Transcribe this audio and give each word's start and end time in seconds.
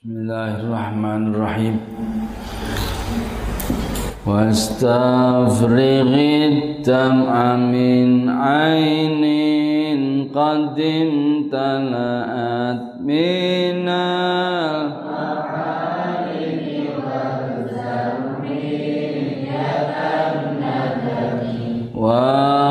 Bismillahirrahmanirrahim. 0.00 1.76
واستفرغ 4.26 6.12
الدمع 6.16 7.56
من 7.56 8.28
عين 8.28 9.24
قد 10.32 10.80
امتلأت 10.80 12.82
من 13.04 13.88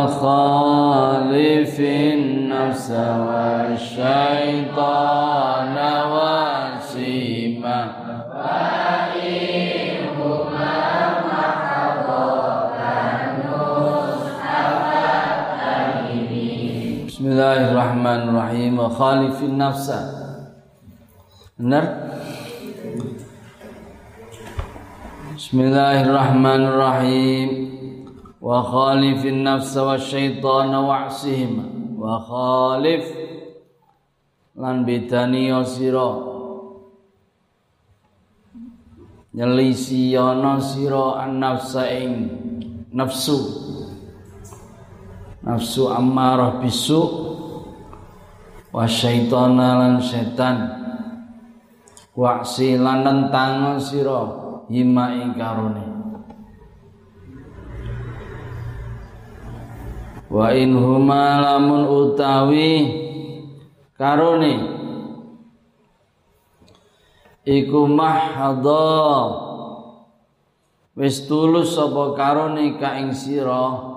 وخالف 0.09 1.80
النفس 1.80 2.89
والشيطان 2.89 4.98
Bismillahirrahmanirrahim. 17.99 18.80
Khalifin 18.95 19.59
nafsa. 19.59 19.99
Benar? 21.59 22.16
Bismillahirrahmanirrahim. 25.35 27.49
Wa 28.40 28.63
khalifin 28.63 29.43
nafsa 29.43 29.84
wa 29.84 29.99
syaitana 29.99 30.80
wa'sihim 30.80 31.59
wa 31.99 32.23
khalif. 32.23 33.04
Lan 34.55 34.88
bedani 34.88 35.52
sira. 35.68 36.23
Nyelisi 39.35 40.16
ana 40.16 40.55
sira 40.63 41.20
an 41.20 41.43
nafsa 41.43 41.84
ing 41.91 42.31
nafsu. 42.96 43.43
Nafsu 45.43 45.91
ammarah 45.91 46.63
bisu 46.63 47.29
wa 48.70 48.85
syaitana 48.85 49.67
lan 49.81 49.93
setan. 50.01 50.57
Wa'si 52.20 52.75
lan 52.75 53.07
nentang 53.07 53.79
sira 53.79 54.27
hima 54.67 55.15
ing 55.15 55.39
karone. 55.39 55.87
Wa 60.27 60.51
in 60.51 60.75
huma 60.75 61.40
lamun 61.40 61.87
utawi 61.87 62.75
karone. 63.95 64.53
Iku 67.47 67.88
mahadha. 67.88 69.00
Wis 71.00 71.23
tulus 71.23 71.79
sapa 71.79 72.19
karone 72.19 72.75
ka 72.75 73.00
ing 73.00 73.16
sira 73.16 73.88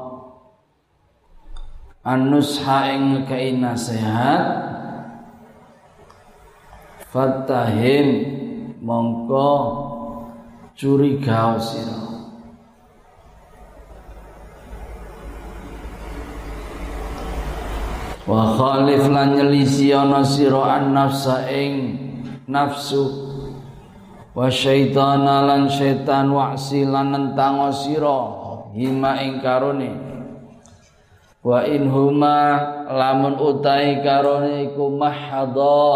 anusha 2.03 2.91
ing 2.91 3.23
kai 3.27 3.55
nasihat. 3.55 4.75
Fatahim 7.13 8.09
mongko 8.83 9.51
curiga 10.75 11.61
sira. 11.61 12.01
Wa 18.23 18.57
khalif 18.57 19.11
lan 19.13 19.37
nyelisi 19.37 19.93
ana 19.93 20.25
sira 20.25 20.81
an 20.81 20.97
nafsa 20.97 21.47
ing 21.53 21.75
nafsu. 22.49 23.31
Wa 24.33 24.49
syaitana 24.49 25.45
lan 25.45 25.69
syaitan 25.69 26.33
wa'si 26.33 26.89
lan 26.89 27.13
nentang 27.13 27.69
sira. 27.77 28.41
Hima 28.73 29.21
ing 29.21 29.45
karone 29.45 30.12
wa 31.43 31.67
in 31.67 31.91
huma 31.91 32.39
lamun 32.87 33.35
utai 33.35 33.99
karone 34.01 34.71
iku 34.71 34.95
mahadha. 34.95 35.91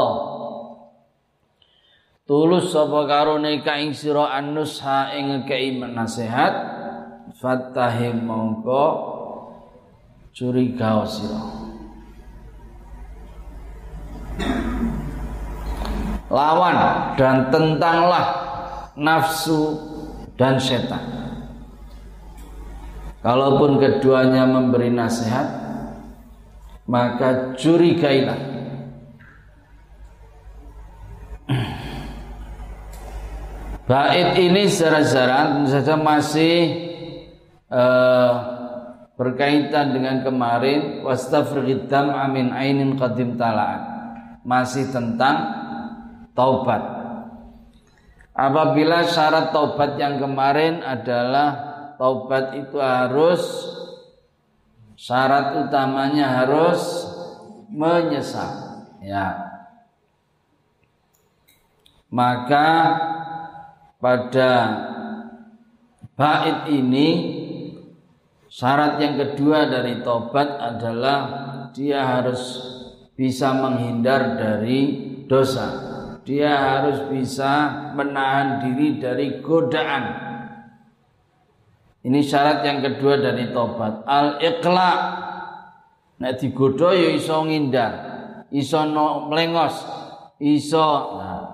Tulus 2.27 2.75
sapa 2.75 3.07
karone 3.07 3.63
ka 3.63 3.79
ing 3.79 3.95
sira 3.95 4.35
annusha 4.35 5.15
ing 5.15 5.47
kei 5.47 5.79
nasihat 5.79 6.55
fatahim 7.39 8.27
mongko 8.27 8.87
curiga 10.35 11.07
sira. 11.07 11.43
Lawan 16.27 17.15
dan 17.15 17.55
tentanglah 17.55 18.27
nafsu 18.99 19.79
dan 20.35 20.59
setan 20.59 21.16
Kalaupun 23.27 23.83
keduanya 23.83 24.47
memberi 24.47 24.87
nasihat, 24.87 25.51
maka 26.87 27.59
curigailah. 27.59 28.39
Bait 33.91 34.39
ini 34.39 34.71
secara-secara 34.71 35.67
saja 35.67 35.99
masih 35.99 36.87
uh, 37.67 38.31
berkaitan 39.19 39.91
dengan 39.91 40.23
kemarin 40.23 41.03
wastafridam 41.03 42.15
amin 42.15 42.55
ainin 42.55 42.95
qadim 42.95 43.35
talaan 43.35 43.81
masih 44.47 44.87
tentang 44.95 45.51
taubat 46.31 46.83
apabila 48.39 49.03
syarat 49.03 49.51
taubat 49.51 49.99
yang 49.99 50.23
kemarin 50.23 50.85
adalah 50.85 51.66
taubat 51.97 52.57
itu 52.57 52.77
harus 52.81 53.43
syarat 54.97 55.69
utamanya 55.69 56.43
harus 56.43 57.05
menyesal. 57.69 58.89
Ya. 59.05 59.45
Maka 62.09 62.69
pada 64.01 64.53
bait 66.17 66.59
ini 66.73 67.09
syarat 68.49 68.97
yang 69.03 69.21
kedua 69.21 69.69
dari 69.69 70.01
taubat 70.01 70.49
adalah 70.57 71.19
dia 71.77 72.01
harus 72.01 72.41
bisa 73.13 73.53
menghindar 73.53 74.41
dari 74.41 74.81
dosa. 75.29 75.85
Dia 76.27 76.59
harus 76.59 77.07
bisa 77.07 77.87
menahan 77.95 78.59
diri 78.59 78.99
dari 78.99 79.39
godaan 79.39 80.26
ini 82.07 82.23
syarat 82.23 82.63
yang 82.63 82.79
kedua 82.87 83.19
dari 83.19 83.51
tobat. 83.51 84.07
Al 84.07 84.39
iqla. 84.39 84.93
Nek 86.17 86.41
digodho 86.41 86.97
ya 86.97 87.13
iso 87.13 87.45
ngindar, 87.45 87.93
iso 88.49 88.89
no 88.89 89.29
melengos, 89.29 89.85
iso 90.41 90.89
nah. 91.21 91.45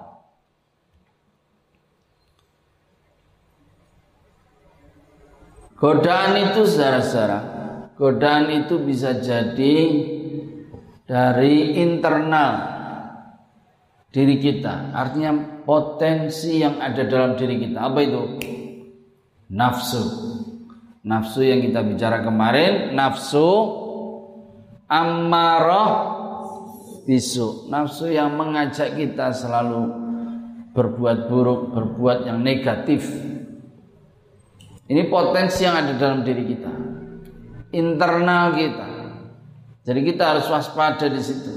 Godaan 5.82 6.38
itu 6.38 6.62
secara-secara 6.62 7.62
Godaan 7.98 8.50
itu 8.50 8.82
bisa 8.82 9.18
jadi 9.18 9.76
dari 11.06 11.78
internal 11.78 12.52
diri 14.10 14.42
kita. 14.42 14.90
Artinya 14.90 15.62
potensi 15.62 16.58
yang 16.62 16.82
ada 16.82 17.06
dalam 17.06 17.38
diri 17.38 17.62
kita. 17.62 17.78
Apa 17.78 17.98
itu? 18.02 18.22
Nafsu. 19.52 20.04
Nafsu 21.04 21.44
yang 21.44 21.60
kita 21.60 21.84
bicara 21.84 22.24
kemarin 22.24 22.96
nafsu 22.96 23.48
ammarah 24.88 25.90
bisu. 27.04 27.68
Nafsu 27.68 28.08
yang 28.08 28.32
mengajak 28.32 28.96
kita 28.96 29.36
selalu 29.36 29.92
berbuat 30.72 31.28
buruk, 31.28 31.76
berbuat 31.76 32.24
yang 32.32 32.40
negatif. 32.40 33.04
Ini 34.88 35.08
potensi 35.12 35.64
yang 35.64 35.76
ada 35.76 35.92
dalam 36.00 36.24
diri 36.24 36.44
kita. 36.48 36.72
Internal 37.72 38.56
kita. 38.56 38.88
Jadi 39.82 40.00
kita 40.04 40.22
harus 40.36 40.46
waspada 40.48 41.08
di 41.08 41.20
situ. 41.20 41.52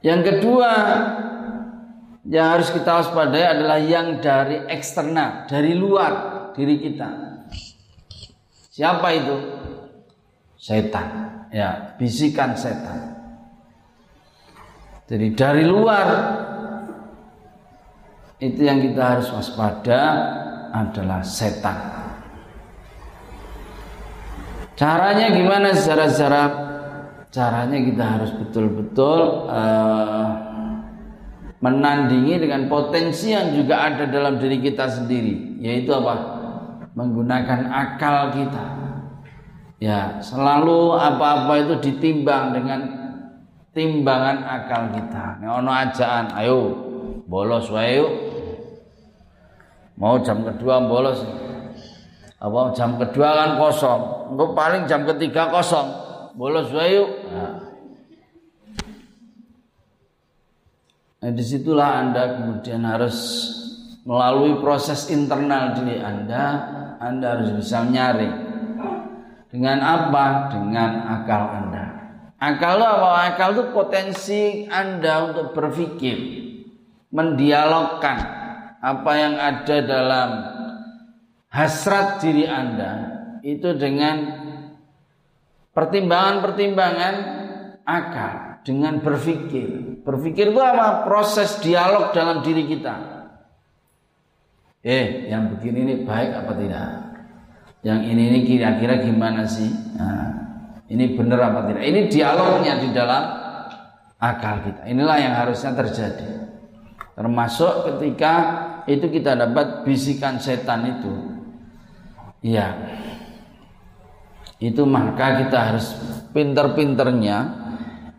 Yang 0.00 0.20
kedua, 0.32 0.72
yang 2.30 2.46
harus 2.54 2.70
kita 2.70 3.02
waspadai 3.02 3.58
adalah 3.58 3.82
yang 3.82 4.22
dari 4.22 4.62
eksternal, 4.70 5.50
dari 5.50 5.74
luar 5.74 6.12
diri 6.54 6.78
kita. 6.78 7.10
Siapa 8.70 9.08
itu? 9.18 9.36
Setan. 10.54 11.08
Ya, 11.50 11.98
bisikan 11.98 12.54
setan. 12.54 13.18
Jadi 15.10 15.34
dari 15.34 15.66
luar 15.66 16.06
itu 18.38 18.62
yang 18.62 18.78
kita 18.78 19.18
harus 19.18 19.26
waspada 19.34 20.00
adalah 20.70 21.26
setan. 21.26 21.98
Caranya 24.78 25.34
gimana 25.34 25.74
secara-secara 25.74 26.42
caranya 27.34 27.78
kita 27.82 28.04
harus 28.06 28.30
betul-betul 28.38 29.50
uh, 29.50 30.49
menandingi 31.60 32.40
dengan 32.40 32.66
potensi 32.72 33.36
yang 33.36 33.52
juga 33.52 33.92
ada 33.92 34.08
dalam 34.08 34.40
diri 34.40 34.64
kita 34.64 34.88
sendiri 34.88 35.60
yaitu 35.60 35.92
apa? 35.92 36.40
Menggunakan 36.96 37.70
akal 37.70 38.34
kita. 38.34 38.66
Ya 39.80 40.20
selalu 40.20 40.96
apa-apa 40.96 41.52
itu 41.64 41.74
ditimbang 41.80 42.52
dengan 42.52 42.80
timbangan 43.72 44.44
akal 44.44 44.92
kita. 44.92 45.40
Ini 45.40 45.46
ono 45.48 45.70
ajaan 45.72 46.26
ayo 46.36 46.60
bolos 47.28 47.70
wae 47.72 48.02
mau 50.00 50.20
jam 50.20 50.44
kedua 50.44 50.84
bolos. 50.84 51.20
Apa 52.40 52.72
jam 52.72 52.96
kedua 52.96 53.36
kan 53.36 53.50
kosong. 53.60 54.32
Engko 54.32 54.56
paling 54.56 54.88
jam 54.88 55.04
ketiga 55.04 55.52
kosong. 55.52 55.92
Bolos 56.36 56.72
wae 56.72 57.04
nah. 57.32 57.69
Nah, 61.20 61.30
di 61.36 61.44
situlah 61.44 62.00
Anda 62.00 62.40
kemudian 62.40 62.80
harus 62.88 63.16
melalui 64.08 64.56
proses 64.64 65.12
internal 65.12 65.76
diri 65.76 66.00
Anda, 66.00 66.44
Anda 66.96 67.36
harus 67.36 67.60
bisa 67.60 67.84
nyari. 67.84 68.48
Dengan 69.52 69.84
apa? 69.84 70.48
Dengan 70.48 70.90
akal 71.20 71.42
Anda. 71.60 71.84
Akal 72.40 72.80
apa? 72.80 73.36
Akal 73.36 73.52
itu 73.52 73.64
potensi 73.68 74.64
Anda 74.64 75.28
untuk 75.28 75.52
berpikir, 75.52 76.16
mendialogkan 77.12 78.18
apa 78.80 79.12
yang 79.12 79.36
ada 79.36 79.76
dalam 79.84 80.30
hasrat 81.52 82.24
diri 82.24 82.48
Anda 82.48 82.92
itu 83.44 83.76
dengan 83.76 84.16
pertimbangan-pertimbangan 85.76 87.14
akal 87.84 88.62
dengan 88.64 89.02
berpikir. 89.04 89.89
Berpikir 90.00 90.52
itu 90.52 90.60
apa? 90.60 91.04
Proses 91.04 91.60
dialog 91.60 92.12
dalam 92.16 92.40
diri 92.40 92.64
kita. 92.64 92.94
Eh, 94.80 95.28
yang 95.28 95.52
begini 95.52 95.84
ini 95.84 95.94
baik 96.08 96.30
apa 96.40 96.52
tidak? 96.56 96.88
Yang 97.84 98.00
ini 98.08 98.22
ini 98.32 98.38
kira-kira 98.48 99.04
gimana 99.04 99.44
sih? 99.44 99.68
Nah, 99.96 100.28
ini 100.88 101.12
benar 101.12 101.52
apa 101.52 101.68
tidak? 101.68 101.84
Ini 101.84 102.00
dialognya 102.08 102.74
di 102.80 102.88
dalam 102.96 103.22
akal 104.16 104.64
kita. 104.64 104.88
Inilah 104.88 105.16
yang 105.20 105.34
harusnya 105.36 105.76
terjadi. 105.76 106.48
Termasuk 107.12 107.92
ketika 107.92 108.34
itu 108.88 109.04
kita 109.12 109.36
dapat 109.36 109.84
bisikan 109.84 110.40
setan 110.40 110.88
itu. 110.88 111.12
Iya. 112.40 112.72
Itu 114.60 114.88
maka 114.88 115.44
kita 115.44 115.72
harus 115.72 115.92
pinter-pinternya 116.32 117.68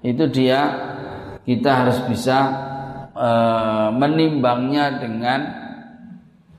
itu 0.02 0.26
dia 0.30 0.91
kita 1.46 1.70
harus 1.86 2.00
bisa 2.06 2.38
e, 3.16 3.30
menimbangnya 3.98 5.02
dengan 5.02 5.40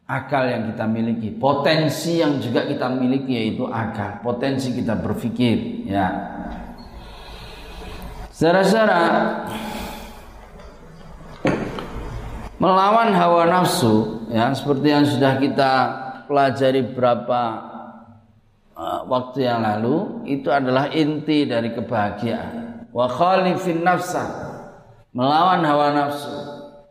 akal 0.07 0.45
yang 0.45 0.69
kita 0.75 0.85
miliki, 0.85 1.29
potensi 1.33 2.21
yang 2.21 2.43
juga 2.43 2.67
kita 2.67 2.91
miliki 2.93 3.33
yaitu 3.33 3.65
akal, 3.71 4.21
potensi 4.21 4.75
kita 4.75 4.99
berpikir, 4.99 5.89
ya. 5.89 6.09
Saudara-saudara, 8.33 9.47
melawan 12.59 13.15
hawa 13.15 13.49
nafsu, 13.49 14.27
ya 14.29 14.51
seperti 14.53 14.87
yang 14.91 15.05
sudah 15.07 15.39
kita 15.39 15.73
pelajari 16.27 16.83
berapa 16.93 17.43
uh, 18.75 19.01
waktu 19.07 19.47
yang 19.47 19.63
lalu, 19.63 20.27
itu 20.29 20.51
adalah 20.51 20.91
inti 20.91 21.47
dari 21.47 21.73
kebahagiaan. 21.73 22.91
Wa 22.93 23.09
khalifin 23.09 23.81
nafsa 23.81 24.52
melawan 25.13 25.65
hawa 25.65 25.87
nafsu. 25.93 26.37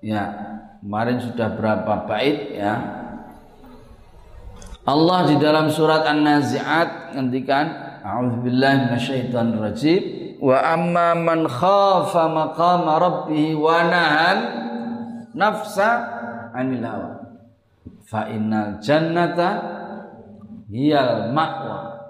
Ya 0.01 0.33
kemarin 0.81 1.21
sudah 1.21 1.53
berapa 1.53 2.09
bait 2.09 2.57
ya. 2.57 2.73
Allah 4.81 5.29
di 5.29 5.37
dalam 5.37 5.69
surat 5.69 6.09
An-Nazi'at 6.09 7.13
ngendikan 7.13 7.69
a'udzubillahi 8.01 8.89
minasyaitonir 8.89 9.61
rajim 9.61 10.01
wa 10.41 10.57
amma 10.57 11.13
man 11.13 11.45
khafa 11.45 12.25
maqama 12.33 12.97
rabbih 12.97 13.61
wa 13.61 13.77
nahan 13.85 14.37
nafsa 15.37 15.89
'anil 16.57 16.81
hawa. 16.81 17.13
Fa 18.09 18.25
innal 18.25 18.81
jannata 18.81 19.49
hiyal 20.65 21.29
ma'wa. 21.29 22.01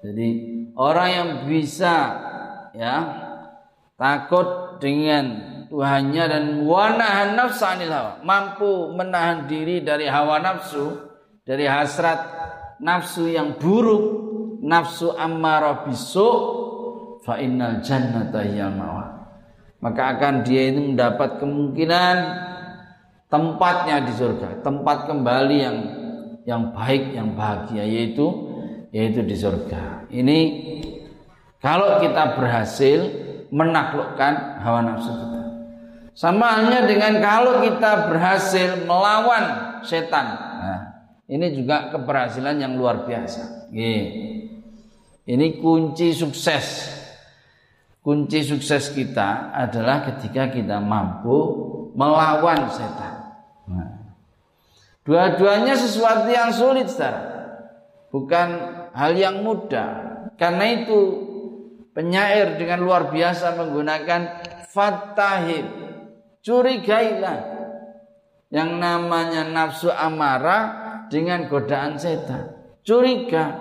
Jadi 0.00 0.28
orang 0.80 1.08
yang 1.12 1.30
bisa 1.44 1.96
ya 2.72 2.96
takut 4.00 4.80
dengan 4.80 5.53
Tuhannya 5.74 6.24
dan 6.30 6.44
wanahan 6.70 7.34
nafsu 7.34 7.66
anil 7.66 7.90
hawa. 7.90 8.22
Mampu 8.22 8.94
menahan 8.94 9.50
diri 9.50 9.82
dari 9.82 10.06
hawa 10.06 10.38
nafsu 10.38 11.02
dari 11.42 11.66
hasrat 11.66 12.22
nafsu 12.78 13.26
yang 13.26 13.58
buruk 13.58 14.22
nafsu 14.62 15.10
ammarah 15.18 15.82
bisu 15.82 16.30
fa 17.26 17.42
innal 17.42 17.82
jannata 17.82 18.46
mawa. 18.70 19.34
Maka 19.82 20.14
akan 20.14 20.46
dia 20.46 20.70
ini 20.70 20.94
mendapat 20.94 21.42
kemungkinan 21.42 22.16
tempatnya 23.26 24.06
di 24.06 24.14
surga 24.14 24.62
tempat 24.62 25.10
kembali 25.10 25.56
yang 25.58 25.78
yang 26.46 26.62
baik 26.70 27.18
yang 27.18 27.34
bahagia 27.34 27.82
yaitu 27.82 28.30
yaitu 28.94 29.26
di 29.26 29.34
surga. 29.34 30.06
Ini 30.06 30.38
kalau 31.58 31.98
kita 31.98 32.38
berhasil 32.38 33.10
menaklukkan 33.50 34.62
hawa 34.62 34.80
nafsu 34.86 35.10
kita. 35.10 35.33
Sama 36.14 36.46
halnya 36.62 36.86
dengan 36.86 37.18
kalau 37.18 37.58
kita 37.58 38.06
berhasil 38.06 38.86
melawan 38.86 39.78
setan. 39.82 40.26
Nah, 40.62 40.80
ini 41.26 41.50
juga 41.50 41.90
keberhasilan 41.90 42.54
yang 42.54 42.78
luar 42.78 43.02
biasa. 43.02 43.68
Ini 45.26 45.46
kunci 45.58 46.14
sukses. 46.14 46.94
Kunci 47.98 48.46
sukses 48.46 48.94
kita 48.94 49.50
adalah 49.50 50.06
ketika 50.06 50.54
kita 50.54 50.78
mampu 50.78 51.34
melawan 51.98 52.70
setan. 52.70 53.14
Nah, 53.66 54.04
Dua-duanya 55.04 55.76
sesuatu 55.76 56.32
yang 56.32 56.48
sulit, 56.48 56.88
saudara. 56.88 57.20
Bukan 58.08 58.48
hal 58.96 59.12
yang 59.12 59.44
mudah. 59.44 60.30
Karena 60.40 60.64
itu 60.80 61.00
penyair 61.92 62.56
dengan 62.56 62.80
luar 62.80 63.12
biasa 63.12 63.52
menggunakan 63.52 64.20
fatahib 64.72 65.83
curigailah. 66.44 67.56
Yang 68.54 68.70
namanya 68.78 69.42
nafsu 69.50 69.90
amarah 69.90 70.62
dengan 71.10 71.50
godaan 71.50 71.98
setan. 71.98 72.54
Curiga. 72.86 73.58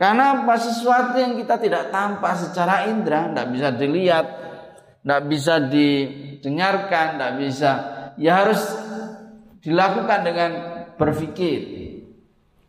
Karena 0.00 0.40
apa? 0.40 0.56
Sesuatu 0.56 1.20
yang 1.20 1.36
kita 1.36 1.60
tidak 1.60 1.92
tampak 1.92 2.32
secara 2.40 2.88
indera 2.88 3.28
tidak 3.28 3.52
bisa 3.52 3.68
dilihat 3.76 4.26
tidak 5.04 5.22
bisa 5.28 5.54
didengarkan 5.68 7.06
tidak 7.18 7.32
bisa. 7.36 7.72
Ya 8.16 8.40
harus 8.40 8.62
dilakukan 9.60 10.20
dengan 10.24 10.50
berpikir 10.96 11.60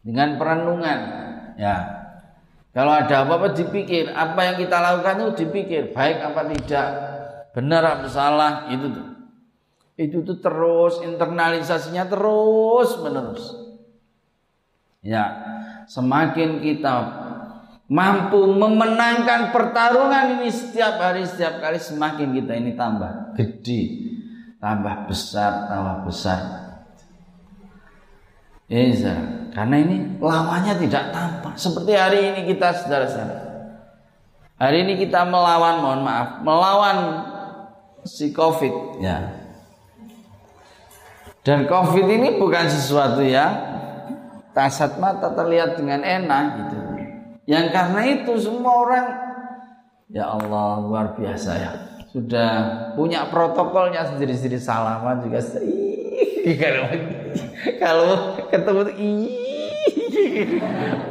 dengan 0.04 0.36
perenungan. 0.36 1.00
Ya. 1.56 1.76
Kalau 2.72 2.96
ada 2.96 3.28
apa-apa 3.28 3.52
dipikir, 3.52 4.16
apa 4.16 4.48
yang 4.48 4.56
kita 4.56 4.80
lakukan 4.80 5.16
itu 5.20 5.32
dipikir, 5.44 5.92
baik 5.92 6.24
apa 6.24 6.48
tidak, 6.56 6.88
benar 7.52 7.84
apa 7.84 8.08
salah, 8.08 8.68
itu 8.72 8.88
tuh. 8.92 9.08
Itu 10.00 10.18
tuh 10.26 10.38
terus 10.42 11.04
internalisasinya 11.04 12.08
terus 12.08 12.98
menerus. 13.04 13.44
Ya, 15.02 15.26
semakin 15.86 16.62
kita 16.62 16.94
mampu 17.92 18.40
memenangkan 18.56 19.52
pertarungan 19.52 20.40
ini 20.40 20.48
setiap 20.48 20.96
hari 21.02 21.28
setiap 21.28 21.60
kali 21.60 21.76
semakin 21.76 22.32
kita 22.32 22.54
ini 22.56 22.72
tambah 22.80 23.36
gede, 23.36 23.82
tambah 24.64 25.12
besar, 25.12 25.68
tambah 25.68 26.08
besar. 26.08 26.42
Iya, 28.72 29.16
karena 29.52 29.76
ini 29.84 30.16
lawannya 30.16 30.80
tidak 30.80 31.12
tampak. 31.12 31.60
Seperti 31.60 31.92
hari 31.92 32.32
ini 32.32 32.48
kita 32.56 32.72
saudara-saudara. 32.72 33.52
Hari 34.56 34.78
ini 34.88 34.94
kita 34.96 35.28
melawan, 35.28 35.84
mohon 35.84 36.02
maaf, 36.08 36.40
melawan 36.40 36.98
si 38.06 38.34
Covid 38.34 39.02
ya. 39.02 39.32
Dan 41.42 41.66
Covid 41.66 42.06
ini 42.06 42.38
bukan 42.38 42.70
sesuatu 42.70 43.26
yang 43.26 43.50
kasat 44.54 45.02
mata 45.02 45.34
terlihat 45.34 45.80
dengan 45.80 46.06
enak 46.06 46.44
gitu. 46.60 46.78
Yang 47.50 47.66
karena 47.74 48.02
itu 48.06 48.34
semua 48.38 48.74
orang 48.86 49.06
ya 50.14 50.30
Allah 50.30 50.86
luar 50.86 51.06
biasa 51.18 51.52
ya. 51.58 51.72
Sudah 52.12 52.52
punya 52.94 53.26
protokolnya 53.32 54.04
sendiri-sendiri 54.14 54.60
salaman 54.60 55.24
juga. 55.24 55.40
Kalau 57.82 58.36
ketemu 58.50 58.82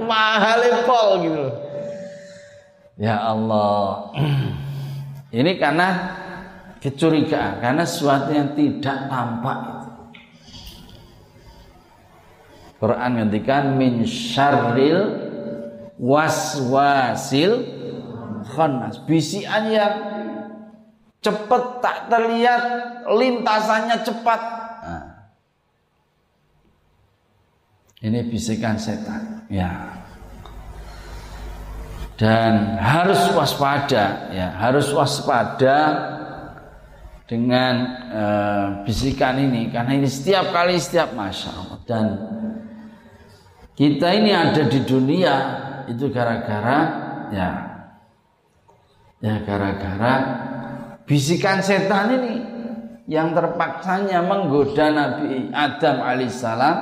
mahal 0.06 0.60
pol 0.86 1.08
gitu 1.22 1.46
Ya 3.00 3.16
Allah. 3.16 4.12
Ini 5.40 5.56
karena 5.56 6.19
kecurigaan 6.80 7.60
karena 7.60 7.84
sesuatu 7.84 8.32
yang 8.32 8.56
tidak 8.56 9.06
tampak 9.12 9.58
itu. 9.68 9.88
Quran 12.80 13.10
ngendikan 13.20 13.76
min 13.76 14.08
syarril 14.08 15.28
waswasil 16.00 17.60
khannas. 18.56 19.04
Bisian 19.04 19.68
yang 19.68 19.94
cepat 21.20 21.84
tak 21.84 22.08
terlihat, 22.08 22.62
lintasannya 23.04 24.00
cepat. 24.00 24.40
Nah. 24.80 25.06
Ini 28.00 28.24
bisikan 28.32 28.80
setan. 28.80 29.44
Ya. 29.52 30.00
Dan 32.16 32.80
harus 32.80 33.20
waspada, 33.36 34.32
ya, 34.32 34.56
harus 34.56 34.88
waspada 34.92 35.76
dengan 37.30 37.74
uh, 38.10 38.66
bisikan 38.82 39.38
ini. 39.38 39.70
Karena 39.70 39.94
ini 39.94 40.10
setiap 40.10 40.50
kali 40.50 40.74
setiap 40.82 41.14
masa 41.14 41.54
dan 41.86 42.18
kita 43.78 44.10
ini 44.18 44.34
ada 44.34 44.66
di 44.66 44.82
dunia 44.82 45.34
itu 45.86 46.10
gara-gara 46.10 46.78
ya 47.30 47.50
ya 49.22 49.34
gara-gara 49.46 50.14
bisikan 51.06 51.62
setan 51.62 52.18
ini 52.18 52.34
yang 53.06 53.30
terpaksanya 53.30 54.26
menggoda 54.26 54.90
Nabi 54.90 55.54
Adam 55.54 56.02
alaihissalam 56.02 56.76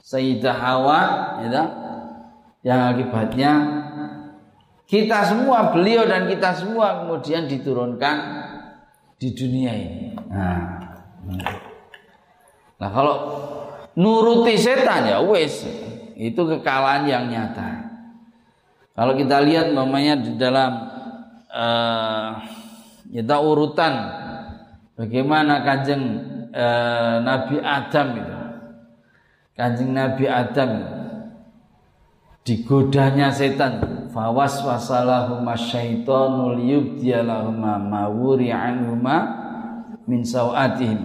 Sayyidah 0.00 0.56
Hawa 0.58 1.02
ya, 1.44 1.62
yang 2.66 2.80
akibatnya 2.94 3.52
kita 4.90 5.22
semua 5.22 5.70
beliau 5.70 6.02
dan 6.02 6.26
kita 6.26 6.50
semua 6.56 7.04
kemudian 7.04 7.46
diturunkan 7.46 8.39
di 9.20 9.28
dunia 9.36 9.72
ini. 9.76 10.16
Nah, 10.32 10.80
nah 12.80 12.88
kalau 12.88 13.16
nuruti 13.92 14.56
setan 14.56 15.04
ya 15.04 15.20
wes. 15.20 15.68
Itu 16.20 16.44
kekalahan 16.44 17.08
yang 17.08 17.24
nyata. 17.32 17.88
Kalau 18.92 19.16
kita 19.16 19.40
lihat 19.40 19.72
namanya 19.72 20.20
di 20.20 20.36
dalam 20.36 20.72
uh, 21.48 22.30
kita 23.08 23.40
urutan 23.40 23.92
bagaimana 25.00 25.64
kanjeng 25.64 26.04
uh, 26.52 27.24
Nabi 27.24 27.56
Adam 27.64 28.08
itu, 28.20 28.38
kanjeng 29.56 29.96
Nabi 29.96 30.28
Adam 30.28 30.70
digodanya 32.50 33.30
setan. 33.30 34.10
Fawas 34.10 34.58
wasalahuma 34.66 35.54
syaitonul 35.54 36.58
yubdiyalahuma 36.58 37.78
mawuri 37.78 38.50
anhuma 38.50 39.16
min 40.10 40.26
sawatihim. 40.26 40.98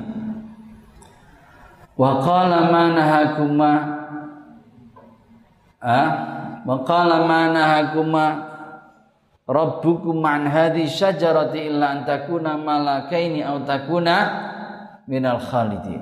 Wa 1.93 2.17
qala 2.25 2.73
ma 2.73 2.83
nahakuma 2.97 3.71
ah 5.85 6.09
maqala 6.65 7.29
ma 7.29 7.53
nahakuma 7.53 8.25
rabbukum 9.45 10.17
an 10.25 10.49
hadhi 10.49 10.89
syajarati 10.89 11.69
illa 11.69 11.93
an 11.93 11.99
takuna 12.09 12.57
malakaini 12.57 13.45
aw 13.45 13.61
takuna 13.61 14.15
minal 15.05 15.37
khalidin. 15.37 16.01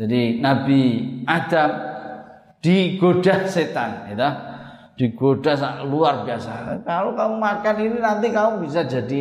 Jadi 0.00 0.40
Nabi 0.40 0.82
Adam 1.28 1.95
digoda 2.66 3.46
setan 3.46 4.10
ya 4.10 4.30
digoda 4.98 5.54
luar 5.86 6.26
biasa. 6.26 6.82
Kalau 6.82 7.14
kamu 7.14 7.36
makan 7.38 7.76
ini 7.78 7.98
nanti 8.02 8.26
kamu 8.34 8.66
bisa 8.66 8.82
jadi 8.82 9.20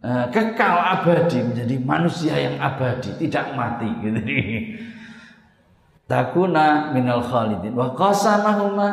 uh, 0.00 0.24
kekal 0.32 0.76
abadi 0.80 1.44
menjadi 1.44 1.76
manusia 1.84 2.34
yang 2.40 2.56
abadi 2.56 3.12
tidak 3.20 3.52
mati 3.52 3.88
gitu. 4.00 4.20
Takuna 6.10 6.94
minal 6.94 7.20
khalidin. 7.20 7.74
Wa 7.74 7.92
qasamahuma 7.92 8.88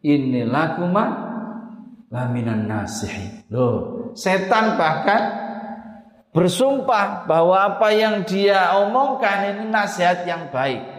inni 0.00 0.42
lakuma 0.48 1.04
la 2.08 2.30
minan 2.30 2.70
nasihin 2.70 3.42
loh 3.50 4.10
setan 4.14 4.78
bahkan 4.78 5.22
bersumpah 6.30 7.26
bahwa 7.26 7.74
apa 7.74 7.90
yang 7.90 8.22
dia 8.22 8.78
omongkan 8.86 9.56
ini 9.56 9.64
nasihat 9.72 10.22
yang 10.22 10.48
baik 10.54 10.95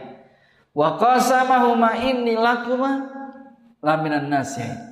wa 0.77 0.93
qasamahuma 1.01 1.98
inni 2.05 2.38
lakuma 2.38 3.10
la 3.81 3.98
minan 3.98 4.29
nasihin 4.29 4.88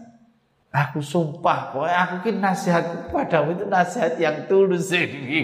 Aku 0.76 1.00
sumpah, 1.00 1.72
pokoknya 1.72 2.00
aku 2.04 2.16
kan 2.20 2.52
nasihat 2.52 3.08
padamu 3.08 3.56
itu 3.56 3.64
nasihat 3.64 4.20
yang 4.20 4.44
tulus 4.44 4.92
ini. 4.92 5.40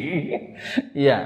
Iya. 1.07 1.23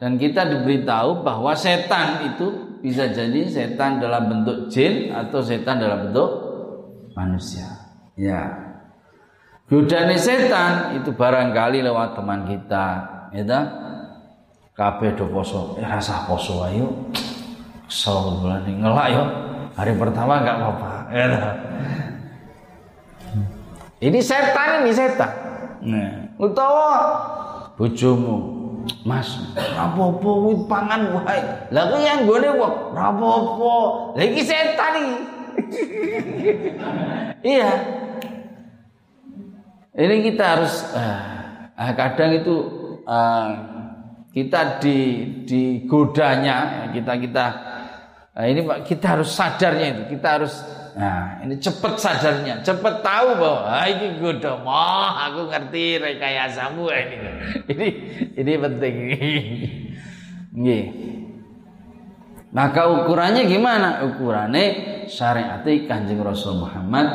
Dan 0.00 0.16
kita 0.16 0.48
diberitahu 0.48 1.20
bahwa 1.20 1.52
setan 1.52 2.32
itu 2.32 2.80
bisa 2.80 3.12
jadi 3.12 3.44
setan 3.44 4.00
dalam 4.00 4.24
bentuk 4.24 4.72
jin 4.72 5.12
atau 5.12 5.44
setan 5.44 5.84
dalam 5.84 6.08
bentuk 6.08 6.30
manusia. 7.12 7.68
Ya. 8.16 8.72
Godaan 9.68 10.16
setan 10.16 10.96
itu 10.96 11.12
barangkali 11.12 11.84
lewat 11.84 12.16
teman 12.16 12.48
kita, 12.48 12.86
ya 13.36 13.44
Kabeh 14.72 15.12
do 15.12 15.28
poso, 15.28 15.76
eh, 15.76 15.84
rasa 15.84 16.24
poso 16.24 16.64
ayo. 16.64 16.88
Kesel 17.84 18.40
bulan 18.40 18.64
ini 18.64 18.80
ngelak 18.80 19.08
yo. 19.12 19.24
Hari 19.76 19.92
pertama 20.00 20.40
enggak 20.40 20.56
apa-apa. 20.64 20.90
Ya 21.12 21.24
Ini 24.02 24.18
setan 24.24 24.82
ini 24.82 24.92
setan. 24.96 25.30
Nah, 25.84 26.12
utawa 26.40 26.90
bojomu 27.76 28.62
Mas, 29.06 29.28
apa-apa 29.54 30.18
kuwi 30.40 30.66
pangan 30.66 31.20
wae. 31.20 31.40
Lah 31.70 31.84
kuwi 31.92 32.02
yang 32.08 32.24
gone 32.26 32.50
wong, 32.56 32.74
apa-apa. 32.96 33.74
Lah 34.16 34.24
iki 34.24 34.42
setan 34.42 34.92
iki. 34.98 35.16
iya. 37.60 37.70
Ini 39.92 40.16
kita 40.32 40.44
harus 40.56 40.88
uh, 40.96 41.92
kadang 41.92 42.40
itu 42.40 42.54
uh, 43.04 43.71
kita 44.32 44.80
di 44.80 44.98
digodanya 45.44 46.88
kita 46.96 47.12
kita 47.20 47.44
uh, 48.32 48.46
ini 48.48 48.60
kita 48.88 49.20
harus 49.20 49.28
sadarnya 49.28 49.86
itu 49.92 50.02
kita 50.16 50.28
harus 50.40 50.54
Nah, 50.92 51.40
ini 51.40 51.56
cepet 51.56 51.96
sadarnya, 51.96 52.60
cepet 52.60 53.00
tahu 53.00 53.40
bahwa 53.40 53.64
ah, 53.64 53.88
ini 53.88 54.20
godo, 54.20 54.60
mah 54.60 55.24
aku 55.24 55.48
ngerti 55.48 55.96
rekayasamu 55.96 56.84
ini. 56.84 57.16
Ini 57.72 57.88
ini 58.36 58.52
penting 58.60 58.94
ini. 60.52 60.78
Maka 62.52 62.92
ukurannya 62.92 63.48
gimana? 63.48 64.04
Ukurannya 64.04 65.08
syariat 65.08 65.64
Kanjeng 65.64 66.20
Rasul 66.20 66.60
Muhammad 66.60 67.08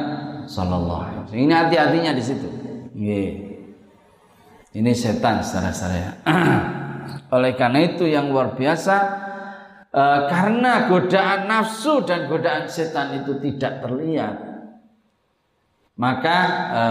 sallallahu 0.49 1.29
alaihi. 1.29 1.45
Ini 1.45 1.53
hati-hatinya 1.53 2.17
di 2.17 2.23
situ. 2.25 2.49
Ini 4.73 4.91
setan 4.97 5.45
secara-secara. 5.45 6.25
Oleh 7.27 7.59
karena 7.59 7.83
itu 7.83 8.07
yang 8.07 8.31
luar 8.31 8.55
biasa 8.55 8.97
e, 9.91 10.03
karena 10.31 10.87
godaan 10.87 11.51
nafsu 11.51 12.07
dan 12.07 12.31
godaan 12.31 12.71
setan 12.71 13.19
itu 13.19 13.35
tidak 13.43 13.83
terlihat 13.83 14.35
maka 15.99 16.37
e, 16.71 16.83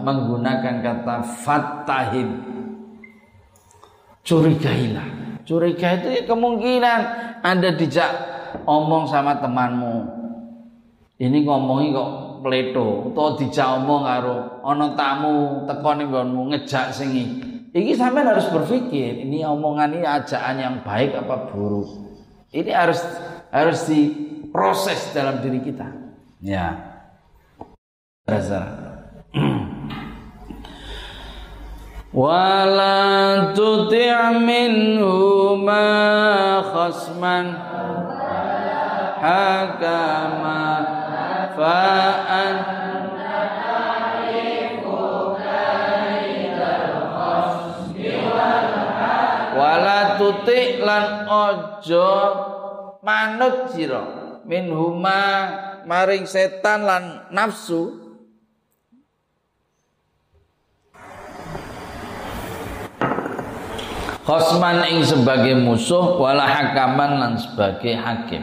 menggunakan 0.00 0.74
kata 0.80 1.16
fatahim 1.44 2.28
curigailah. 4.24 5.38
Curiga 5.46 6.02
itu 6.02 6.08
ya 6.10 6.22
kemungkinan 6.26 7.00
anda 7.46 7.70
dijak 7.78 8.10
omong 8.66 9.06
sama 9.06 9.38
temanmu. 9.38 10.18
Ini 11.22 11.38
ngomongi 11.46 11.94
kok 11.94 12.10
pleto 12.42 13.14
atau 13.14 13.38
dijak 13.38 13.78
omong 13.78 14.02
karo 14.02 14.36
ono 14.66 14.98
tamu 14.98 15.64
teko 15.70 15.90
ning 15.96 16.10
ngejak 16.50 16.90
singi 16.90 17.55
iki 17.76 17.92
sampean 17.92 18.32
harus 18.32 18.48
berpikir 18.48 19.20
ini 19.20 19.44
omongan 19.44 20.00
ini 20.00 20.06
ajaan 20.08 20.56
yang 20.56 20.76
baik 20.80 21.12
apa 21.12 21.52
buruk 21.52 22.06
ini 22.56 22.72
harus 22.72 23.04
harus 23.52 23.84
diproses 23.90 25.12
dalam 25.12 25.44
diri 25.44 25.60
kita. 25.60 25.92
Ya. 26.40 26.96
Rasa. 28.24 28.62
Wala 32.16 33.52
tuti' 33.52 34.40
minhuma 34.40 35.84
khasman 36.64 37.52
hakama 39.20 40.64
fa'an 41.52 42.85
yuti 50.46 50.78
lan 50.78 51.26
ojo 51.26 52.10
manut 53.02 53.74
sira. 53.74 54.02
Min 54.46 54.70
huma 54.70 55.50
maring 55.82 56.22
setan 56.22 56.86
lan 56.86 57.26
nafsu. 57.34 58.06
Khosman 64.26 64.82
ing 64.90 65.06
sebagai 65.06 65.54
musuh 65.54 66.18
wala 66.18 66.46
hakaman 66.46 67.10
lan 67.18 67.32
sebagai 67.38 67.94
hakim. 67.94 68.42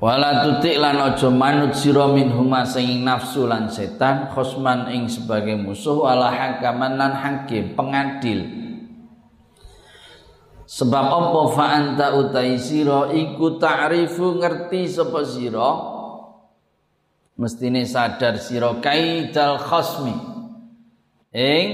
Wala 0.00 0.40
tutik 0.40 0.80
lan 0.80 0.96
ojo 1.12 1.28
manut 1.28 1.76
sira 1.76 2.08
min 2.08 2.32
huma 2.32 2.64
sing 2.64 3.04
nafsu 3.04 3.44
lan 3.44 3.68
setan 3.68 4.32
khosman 4.32 4.88
ing 4.88 5.04
sebagai 5.08 5.56
musuh 5.60 6.08
wala 6.08 6.32
hakaman 6.32 6.96
lan 6.96 7.12
hakim 7.12 7.76
pengadil. 7.76 8.69
Sebab 10.70 11.06
apa 11.10 11.40
fa 11.50 11.64
anta 11.74 12.14
utai 12.14 12.54
sira? 12.54 13.10
Iku 13.10 13.58
ta'rifu 13.58 14.38
ngerti 14.38 14.86
sapa 14.86 15.26
sira? 15.26 15.70
Mestine 17.34 17.82
sadar 17.82 18.38
sira 18.38 18.78
kaidal 18.78 19.58
khasmi. 19.58 20.14
Ing 21.34 21.66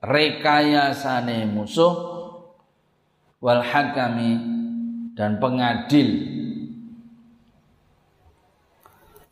rekayasane 0.00 1.44
musuh 1.52 1.92
wal 3.44 3.60
hakami 3.60 4.32
dan 5.12 5.36
pengadil. 5.36 6.08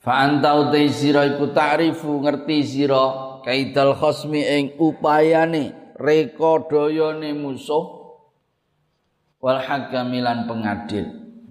Fa 0.04 0.20
anta 0.20 0.52
utai 0.68 0.92
sira? 0.92 1.24
Iku 1.32 1.48
ta'rifu 1.48 2.20
ngerti 2.20 2.60
sira 2.60 3.40
kaidal 3.40 3.96
khasmi 3.96 4.44
ing 4.44 4.64
upayane 4.76 5.85
reka 5.96 6.52
dayane 6.68 7.32
musuh 7.32 7.84
wal 9.40 9.60
hakamilan 9.60 10.44
pengadil. 10.44 11.06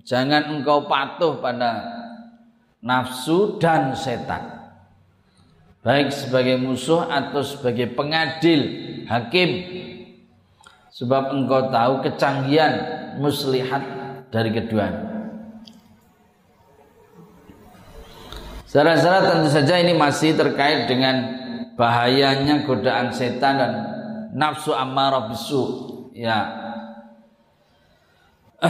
Jangan 0.06 0.54
engkau 0.54 0.86
patuh 0.86 1.42
pada 1.42 1.82
nafsu 2.86 3.58
dan 3.58 3.98
setan. 3.98 4.54
Baik 5.82 6.14
sebagai 6.14 6.62
musuh 6.62 7.10
atau 7.10 7.42
sebagai 7.42 7.94
pengadil 7.94 8.62
hakim. 9.10 9.50
Sebab 10.94 11.34
engkau 11.34 11.68
tahu 11.74 12.08
kecanggihan 12.08 12.74
muslihat 13.20 13.84
dari 14.32 14.48
keduanya 14.56 15.16
Saudara-saudara 18.76 19.40
tentu 19.40 19.50
saja 19.56 19.80
ini 19.80 19.96
masih 19.96 20.36
terkait 20.36 20.92
dengan 20.92 21.16
bahayanya 21.80 22.68
godaan 22.68 23.08
setan 23.08 23.56
dan 23.56 23.72
nafsu 24.36 24.76
ammarah 24.76 25.32
bisu 25.32 25.64
ya. 26.12 26.40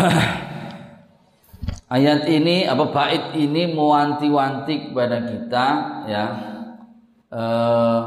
Ayat 1.86 2.26
ini 2.30 2.66
apa 2.66 2.90
bait 2.90 3.38
ini 3.38 3.74
mewanti-wanti 3.74 4.90
kepada 4.90 5.18
kita 5.26 5.68
ya. 6.10 6.26
Eh, 7.30 8.02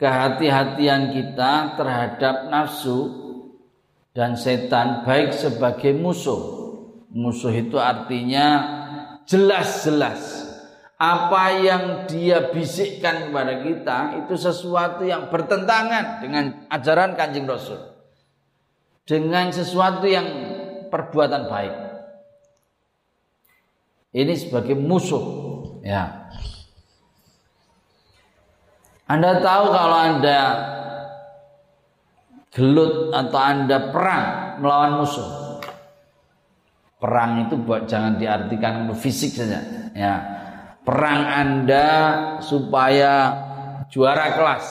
kehati-hatian 0.00 1.14
kita 1.14 1.78
terhadap 1.78 2.50
nafsu 2.50 3.22
dan 4.12 4.34
setan 4.34 5.04
baik 5.06 5.32
sebagai 5.32 5.94
musuh. 5.94 6.60
Musuh 7.12 7.52
itu 7.52 7.76
artinya 7.76 8.46
jelas-jelas 9.28 10.41
apa 11.02 11.58
yang 11.58 12.06
dia 12.06 12.54
bisikkan 12.54 13.26
kepada 13.26 13.58
kita 13.66 13.98
itu 14.22 14.38
sesuatu 14.38 15.02
yang 15.02 15.34
bertentangan 15.34 16.22
dengan 16.22 16.62
ajaran 16.70 17.18
Kanjeng 17.18 17.50
Rasul. 17.50 17.90
Dengan 19.02 19.50
sesuatu 19.50 20.06
yang 20.06 20.22
perbuatan 20.94 21.50
baik. 21.50 21.74
Ini 24.14 24.30
sebagai 24.38 24.78
musuh, 24.78 25.24
ya. 25.82 26.30
Anda 29.10 29.42
tahu 29.42 29.64
kalau 29.74 29.98
Anda 29.98 30.38
gelut 32.54 33.10
atau 33.10 33.40
Anda 33.42 33.90
perang 33.90 34.26
melawan 34.62 35.02
musuh. 35.02 35.58
Perang 37.02 37.50
itu 37.50 37.58
buat 37.58 37.90
jangan 37.90 38.22
diartikan 38.22 38.86
fisik 38.94 39.34
saja, 39.34 39.90
ya 39.90 40.41
perang 40.82 41.22
Anda 41.26 41.88
supaya 42.42 43.34
juara 43.90 44.34
kelas 44.34 44.66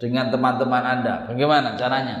dengan 0.00 0.32
teman-teman 0.32 0.82
Anda. 0.82 1.28
Bagaimana 1.28 1.76
caranya? 1.76 2.16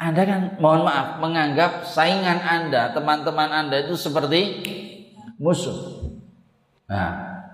Anda 0.00 0.22
kan 0.24 0.40
mohon 0.56 0.88
maaf 0.88 1.20
menganggap 1.20 1.84
saingan 1.84 2.40
Anda, 2.40 2.96
teman-teman 2.96 3.52
Anda 3.52 3.84
itu 3.84 4.00
seperti 4.00 4.40
musuh. 5.36 6.08
Nah, 6.88 7.44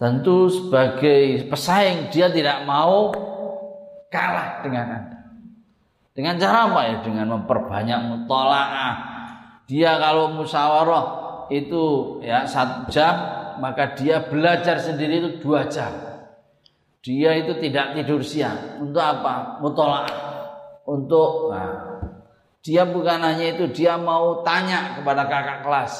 tentu 0.00 0.48
sebagai 0.48 1.46
pesaing 1.52 2.08
dia 2.08 2.32
tidak 2.32 2.64
mau 2.64 3.12
kalah 4.08 4.64
dengan 4.64 4.86
Anda. 4.88 5.18
Dengan 6.16 6.40
cara 6.40 6.64
apa 6.64 6.80
ya? 6.88 6.96
Dengan 7.04 7.28
memperbanyak 7.36 8.00
mutolaah. 8.08 8.94
Dia 9.68 10.00
kalau 10.00 10.32
musyawarah 10.32 11.04
itu 11.52 12.16
ya 12.24 12.48
satu 12.48 12.88
jam 12.88 13.14
maka 13.58 13.96
dia 13.96 14.24
belajar 14.24 14.80
sendiri 14.80 15.20
itu 15.22 15.30
dua 15.40 15.66
jam. 15.66 15.92
Dia 17.06 17.38
itu 17.38 17.54
tidak 17.62 17.94
tidur 17.94 18.20
siang. 18.20 18.82
Untuk 18.82 19.02
apa? 19.02 19.62
Mutolak. 19.62 20.10
Untuk 20.86 21.54
nah, 21.54 22.02
dia 22.66 22.82
bukan 22.82 23.22
hanya 23.22 23.54
itu, 23.54 23.70
dia 23.70 23.94
mau 23.94 24.42
tanya 24.42 24.98
kepada 24.98 25.26
kakak 25.30 25.62
kelas. 25.62 25.92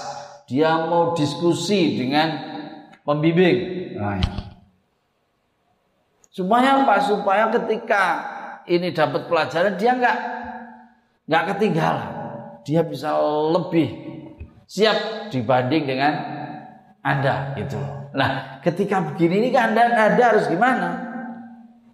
Dia 0.51 0.87
mau 0.87 1.15
diskusi 1.15 1.95
dengan 1.99 2.35
pembimbing. 3.07 3.59
Nah, 3.99 4.19
ya. 4.19 4.35
Supaya 6.35 6.83
apa? 6.83 7.01
Supaya 7.07 7.49
ketika 7.55 8.05
ini 8.67 8.91
dapat 8.91 9.31
pelajaran 9.31 9.79
dia 9.79 9.95
nggak 9.95 10.19
nggak 11.31 11.45
ketinggalan. 11.55 12.11
Dia 12.67 12.83
bisa 12.83 13.15
lebih 13.55 13.89
siap 14.67 15.31
dibanding 15.31 15.87
dengan 15.87 16.13
anda 17.07 17.55
itu. 17.55 17.79
Nah, 18.19 18.59
ketika 18.67 18.99
begini 18.99 19.47
ini 19.47 19.49
kan 19.55 19.71
Anda, 19.71 19.95
anda 19.95 20.25
harus 20.35 20.51
gimana? 20.51 20.89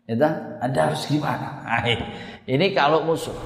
Ya, 0.09 0.17
anda 0.65 0.81
harus 0.89 1.05
gimana? 1.05 1.61
Nah, 1.69 1.85
ini 2.49 2.73
kalau 2.73 3.05
musuh 3.05 3.37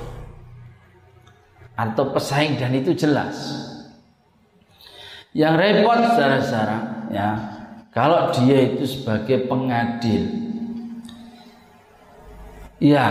atau 1.74 2.14
pesaing 2.14 2.56
dan 2.56 2.70
itu 2.70 2.94
jelas. 2.94 3.34
Yang 5.36 5.54
repot 5.60 6.00
saudara-saudara 6.16 6.78
ya, 7.12 7.28
kalau 7.92 8.30
dia 8.32 8.72
itu 8.72 8.86
sebagai 8.88 9.44
pengadil. 9.50 10.46
Ya, 12.80 13.04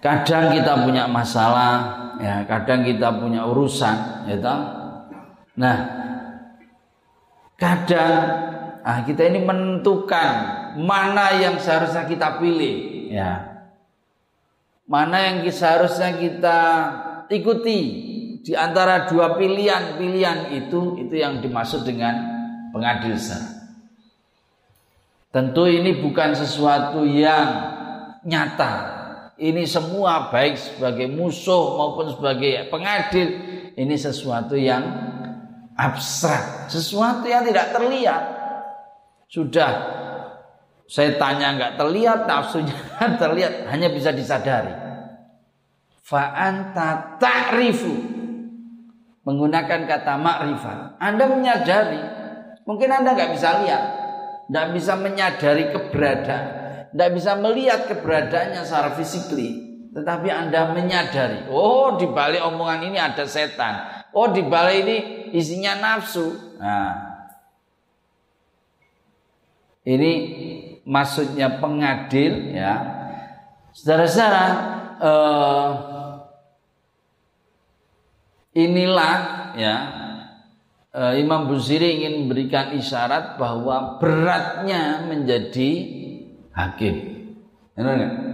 kadang 0.00 0.52
kita 0.52 0.84
punya 0.84 1.08
masalah, 1.08 1.72
ya, 2.20 2.44
kadang 2.44 2.84
kita 2.84 3.08
punya 3.20 3.44
urusan, 3.48 4.28
ya 4.28 4.36
Nah, 5.58 5.76
Kadang 7.58 8.22
ah, 8.86 9.02
kita 9.02 9.26
ini 9.26 9.42
menentukan 9.42 10.34
mana 10.78 11.34
yang 11.42 11.58
seharusnya 11.58 12.06
kita 12.06 12.38
pilih, 12.38 13.10
ya. 13.10 13.58
Mana 14.86 15.26
yang 15.26 15.42
seharusnya 15.50 16.14
kita 16.16 16.60
ikuti 17.28 17.80
di 18.46 18.54
antara 18.54 19.10
dua 19.10 19.34
pilihan-pilihan 19.34 20.54
itu 20.54 21.02
itu 21.02 21.14
yang 21.18 21.42
dimaksud 21.42 21.82
dengan 21.82 22.14
pengadil. 22.70 23.18
Tentu 25.28 25.68
ini 25.68 25.98
bukan 25.98 26.32
sesuatu 26.32 27.04
yang 27.04 27.74
nyata. 28.24 28.96
Ini 29.38 29.66
semua 29.66 30.30
baik 30.30 30.56
sebagai 30.56 31.10
musuh 31.10 31.78
maupun 31.78 32.10
sebagai 32.14 32.70
pengadil 32.70 33.28
ini 33.76 33.94
sesuatu 33.94 34.56
yang 34.56 34.82
abstrak, 35.78 36.66
sesuatu 36.66 37.24
yang 37.30 37.46
tidak 37.46 37.70
terlihat. 37.70 38.22
Sudah 39.30 39.72
saya 40.90 41.14
tanya 41.20 41.54
nggak 41.54 41.72
terlihat, 41.78 42.26
nafsunya 42.26 42.74
terlihat, 43.22 43.70
hanya 43.70 43.88
bisa 43.94 44.10
disadari. 44.10 44.74
Fa'anta 46.02 47.20
ta'rifu 47.20 47.94
menggunakan 49.22 49.84
kata 49.84 50.14
makrifat. 50.18 50.98
Anda 50.98 51.24
menyadari, 51.28 52.02
mungkin 52.64 52.88
Anda 52.90 53.12
nggak 53.12 53.30
bisa 53.36 53.48
lihat, 53.62 53.84
nggak 54.48 54.66
bisa 54.72 54.92
menyadari 54.96 55.64
keberadaan, 55.68 56.46
nggak 56.96 57.10
bisa 57.12 57.36
melihat 57.36 57.80
keberadaannya 57.92 58.64
secara 58.64 58.96
fisikly, 58.96 59.48
tetapi 59.92 60.32
Anda 60.32 60.72
menyadari, 60.72 61.52
oh 61.52 62.00
di 62.00 62.08
balik 62.08 62.40
omongan 62.40 62.88
ini 62.88 62.96
ada 62.96 63.28
setan, 63.28 63.98
Oh 64.16 64.32
di 64.32 64.40
balik 64.40 64.76
ini 64.88 64.96
isinya 65.32 65.78
nafsu. 65.78 66.56
Nah, 66.58 66.94
ini 69.88 70.12
maksudnya 70.84 71.60
pengadil 71.60 72.52
ya. 72.52 72.74
Saudara-saudara, 73.72 74.46
eh, 74.98 75.70
inilah 78.58 79.16
ya 79.54 79.76
eh, 80.92 81.14
Imam 81.22 81.46
Busiri 81.46 82.02
ingin 82.02 82.26
memberikan 82.26 82.74
isyarat 82.74 83.38
bahwa 83.38 83.96
beratnya 84.02 85.06
menjadi 85.06 85.70
hakim. 86.52 86.94
Benar? 87.78 88.28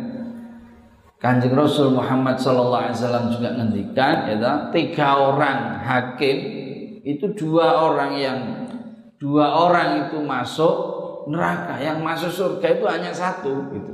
Kanjeng 1.21 1.57
Rasul 1.57 1.97
Muhammad 1.97 2.37
Wasallam 2.37 3.33
juga 3.33 3.57
ngendikan, 3.57 4.29
ya, 4.29 4.69
tiga 4.77 5.09
orang 5.17 5.81
hakim 5.81 6.64
itu 7.05 7.37
dua 7.37 7.85
orang 7.85 8.13
yang 8.17 8.39
dua 9.21 9.53
orang 9.53 10.09
itu 10.09 10.19
masuk 10.25 10.75
neraka, 11.29 11.77
yang 11.81 12.01
masuk 12.01 12.33
surga 12.33 12.81
itu 12.81 12.85
hanya 12.89 13.13
satu, 13.13 13.73
gitu. 13.73 13.93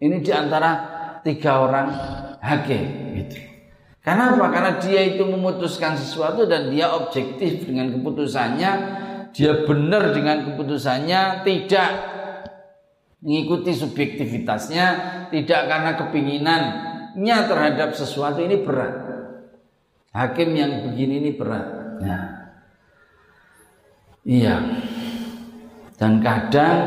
Ini 0.00 0.20
di 0.24 0.32
antara 0.32 0.70
tiga 1.20 1.64
orang 1.64 1.88
hakim, 2.40 3.14
gitu. 3.20 3.38
Karena 4.04 4.36
apa? 4.36 4.52
Karena 4.52 4.72
dia 4.76 5.00
itu 5.00 5.24
memutuskan 5.24 5.96
sesuatu 5.96 6.44
dan 6.44 6.68
dia 6.68 6.92
objektif 6.92 7.64
dengan 7.64 7.88
keputusannya, 7.92 8.72
dia 9.32 9.64
benar 9.64 10.12
dengan 10.12 10.44
keputusannya, 10.52 11.44
tidak 11.44 11.90
mengikuti 13.24 13.72
subjektivitasnya, 13.72 14.86
tidak 15.32 15.60
karena 15.64 15.90
kepinginannya 15.96 17.38
terhadap 17.48 17.96
sesuatu 17.96 18.44
ini 18.44 18.60
berat. 18.60 18.94
Hakim 20.12 20.52
yang 20.52 20.84
begini 20.84 21.24
ini 21.24 21.32
berat. 21.32 21.83
Ya. 22.02 22.18
Iya. 24.24 24.56
Dan 25.94 26.18
kadang 26.18 26.78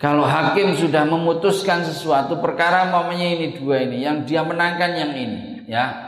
kalau 0.00 0.24
hakim 0.24 0.76
sudah 0.76 1.04
memutuskan 1.04 1.84
sesuatu 1.84 2.40
perkara 2.40 2.88
mamanya 2.88 3.28
ini 3.36 3.46
dua 3.58 3.84
ini 3.84 4.04
yang 4.04 4.24
dia 4.24 4.40
menangkan 4.46 4.92
yang 4.92 5.12
ini 5.12 5.68
ya 5.68 6.06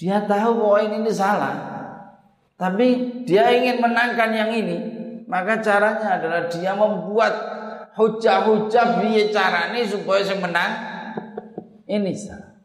dia 0.00 0.24
tahu 0.24 0.64
bahwa 0.64 0.80
ini, 0.80 1.04
ini 1.04 1.12
salah. 1.12 1.56
Tapi 2.56 2.86
dia 3.28 3.52
ingin 3.52 3.84
menangkan 3.84 4.32
yang 4.32 4.48
ini. 4.48 4.76
Maka 5.28 5.60
caranya 5.60 6.16
adalah 6.16 6.48
dia 6.48 6.72
membuat 6.72 7.32
hujah-hujah 8.00 9.04
biaya 9.04 9.28
cara 9.28 9.76
ini 9.76 9.84
supaya 9.84 10.24
saya 10.24 10.40
menang. 10.40 10.72
Ini 11.84 12.12
salah. 12.16 12.56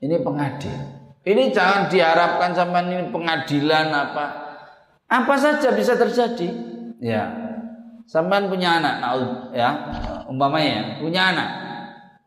Ini 0.00 0.16
pengadil. 0.24 0.95
Ini 1.26 1.50
jangan 1.50 1.90
diharapkan 1.90 2.54
sama 2.54 2.86
ini 2.86 3.10
pengadilan 3.10 3.90
apa. 3.90 4.26
Apa 5.10 5.34
saja 5.34 5.74
bisa 5.74 5.98
terjadi. 5.98 6.46
Ya. 7.02 7.24
Sampai 8.06 8.46
punya 8.46 8.78
anak, 8.78 9.02
ya, 9.50 9.70
umpamanya 10.30 11.02
punya 11.02 11.34
anak. 11.34 11.48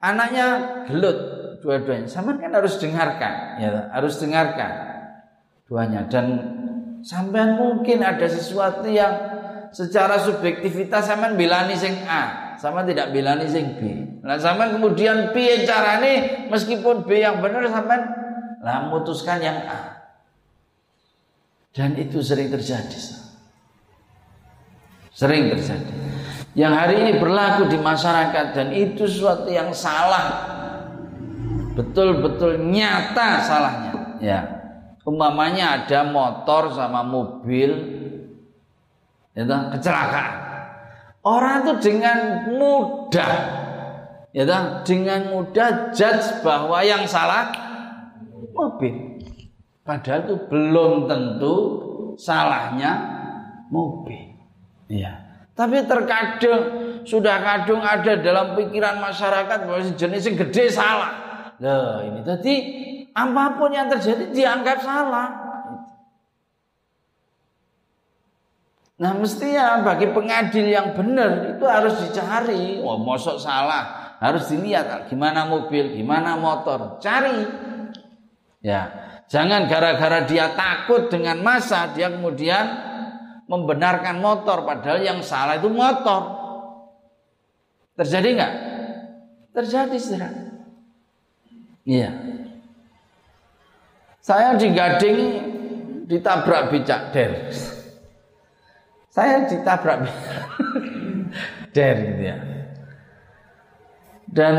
Anaknya 0.03 0.45
gelut, 0.91 1.15
dua-duanya. 1.63 2.03
Sama 2.11 2.35
kan 2.35 2.51
harus 2.51 2.75
dengarkan, 2.75 3.63
ya, 3.63 3.87
harus 3.95 4.19
dengarkan 4.19 4.89
duanya 5.69 6.03
dan 6.11 6.25
sampean 7.05 7.55
mungkin 7.55 8.03
ada 8.03 8.25
sesuatu 8.27 8.89
yang 8.91 9.13
secara 9.71 10.19
subjektivitas 10.19 11.07
sampean 11.07 11.39
bilani 11.39 11.77
sing 11.77 11.95
A, 12.09 12.57
sama 12.59 12.83
tidak 12.83 13.15
bilani 13.15 13.47
sing 13.47 13.79
B. 13.79 14.03
Nah, 14.25 14.35
sampean 14.35 14.75
kemudian 14.75 15.31
B 15.31 15.63
carane 15.63 16.43
meskipun 16.51 17.07
B 17.07 17.23
yang 17.23 17.39
benar 17.39 17.63
sampean 17.71 18.03
lah 18.63 18.87
memutuskan 18.87 19.39
yang 19.39 19.59
A. 19.67 19.79
Dan 21.71 21.95
itu 21.95 22.19
sering 22.19 22.51
terjadi. 22.51 22.99
Sering 25.13 25.53
terjadi. 25.53 25.93
Yang 26.57 26.73
hari 26.75 26.95
ini 27.05 27.11
berlaku 27.21 27.69
di 27.69 27.77
masyarakat 27.77 28.45
dan 28.57 28.73
itu 28.73 29.05
sesuatu 29.05 29.47
yang 29.47 29.69
salah 29.71 30.57
betul-betul 31.79 32.59
nyata 32.59 33.39
salahnya 33.39 34.19
ya 34.19 34.39
umpamanya 35.07 35.79
ada 35.79 36.03
motor 36.11 36.75
sama 36.75 37.07
mobil 37.07 37.71
itu 39.31 39.47
kecelakaan 39.47 40.33
orang 41.23 41.63
itu 41.63 41.73
dengan 41.79 42.17
mudah 42.51 43.33
ya 44.35 44.43
dengan 44.83 45.31
mudah 45.31 45.95
judge 45.95 46.43
bahwa 46.43 46.83
yang 46.83 47.07
salah 47.07 47.68
mobil 48.53 49.19
padahal 49.85 50.19
itu 50.27 50.35
belum 50.49 51.07
tentu 51.09 51.55
salahnya 52.15 52.91
mobil 53.73 54.35
ya 54.91 55.43
tapi 55.53 55.83
terkadang 55.83 56.61
sudah 57.03 57.41
kadung 57.41 57.83
ada 57.83 58.15
dalam 58.19 58.55
pikiran 58.55 59.01
masyarakat 59.01 59.57
bahwa 59.65 59.81
jenis 59.95 60.23
yang 60.29 60.37
gede 60.37 60.71
salah 60.71 61.29
Loh, 61.59 61.99
ini 62.07 62.23
tadi 62.23 62.55
apa 63.11 63.59
pun 63.59 63.75
yang 63.75 63.91
terjadi 63.91 64.31
dianggap 64.31 64.79
salah. 64.79 65.27
Nah 68.99 69.15
mestinya 69.15 69.79
bagi 69.83 70.11
pengadil 70.11 70.67
yang 70.67 70.95
benar 70.95 71.55
itu 71.55 71.65
harus 71.67 71.99
dicari. 71.99 72.79
Oh 72.83 72.99
mosok 72.99 73.39
salah, 73.39 74.15
harus 74.23 74.47
dilihat 74.51 75.07
gimana 75.11 75.47
mobil, 75.47 75.95
gimana 75.95 76.39
motor, 76.39 76.99
cari. 77.03 77.67
Ya, 78.59 78.91
jangan 79.31 79.71
gara-gara 79.71 80.27
dia 80.27 80.51
takut 80.51 81.07
dengan 81.07 81.39
masa 81.39 81.95
dia 81.95 82.11
kemudian 82.11 82.67
membenarkan 83.47 84.19
motor 84.19 84.67
padahal 84.67 84.99
yang 84.99 85.19
salah 85.23 85.55
itu 85.55 85.71
motor. 85.71 86.37
Terjadi 87.95 88.27
nggak? 88.35 88.53
Terjadi 89.55 89.97
saudara. 89.99 90.41
Iya. 91.87 92.11
Saya 94.19 94.53
di 94.59 94.67
Gading 94.69 95.19
ditabrak 96.05 96.69
becak 96.69 97.15
der. 97.15 97.49
Saya 99.09 99.49
ditabrak 99.49 100.05
der 101.75 101.95
gitu 102.05 102.23
ya. 102.23 102.37
Dan 104.29 104.55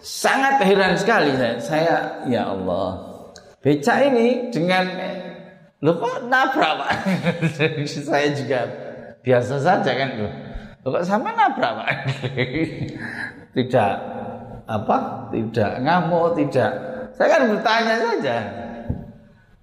sangat 0.00 0.62
heran 0.62 0.94
sekali 0.98 1.34
saya. 1.34 1.56
Saya 1.60 1.94
ya 2.26 2.52
Allah. 2.52 3.08
Becak 3.58 3.98
ini 4.10 4.48
dengan 4.54 4.86
lo 5.82 5.98
kok 5.98 6.26
nabrak 6.26 6.72
Pak? 6.78 6.90
saya 8.10 8.28
juga 8.34 8.60
biasa 9.22 9.58
saja 9.58 9.90
kan 9.94 10.08
lo. 10.18 10.28
kok 10.88 11.04
sama 11.04 11.34
nabrak 11.34 11.72
Pak? 11.74 11.88
Tidak 13.58 13.92
apa 14.68 14.96
tidak 15.32 15.80
ngamuk 15.80 16.36
tidak 16.36 16.72
saya 17.16 17.28
kan 17.32 17.48
bertanya 17.48 17.94
saja 17.96 18.36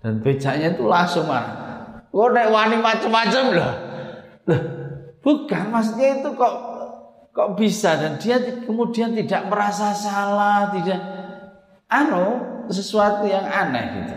dan 0.02 0.14
becaknya 0.26 0.74
itu 0.74 0.84
langsung 0.90 1.30
mah 1.30 1.46
kok 2.10 2.30
naik 2.34 2.50
wani 2.50 2.82
macam-macam 2.82 3.44
loh 3.54 3.74
loh 4.50 4.62
bukan 5.22 5.64
maksudnya 5.70 6.18
itu 6.18 6.30
kok 6.34 6.54
kok 7.36 7.60
bisa 7.60 8.00
dan 8.00 8.16
dia 8.16 8.40
kemudian 8.64 9.12
tidak 9.12 9.52
merasa 9.52 9.92
salah 9.92 10.72
tidak 10.72 11.00
anu 11.92 12.26
sesuatu 12.72 13.28
yang 13.28 13.44
aneh 13.44 13.86
gitu 14.00 14.16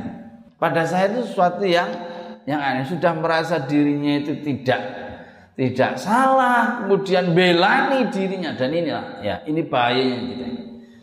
pada 0.57 0.87
saya 0.87 1.11
itu 1.11 1.27
sesuatu 1.27 1.67
yang 1.67 1.91
yang 2.47 2.63
aneh 2.63 2.87
sudah 2.87 3.13
merasa 3.19 3.67
dirinya 3.67 4.23
itu 4.23 4.39
tidak 4.47 4.81
tidak 5.59 5.99
salah 5.99 6.87
kemudian 6.87 7.35
belani 7.35 8.07
dirinya 8.15 8.55
dan 8.55 8.71
inilah 8.71 9.05
ya 9.21 9.43
ini 9.51 9.67
bahayanya 9.67 10.19
kita 10.23 10.47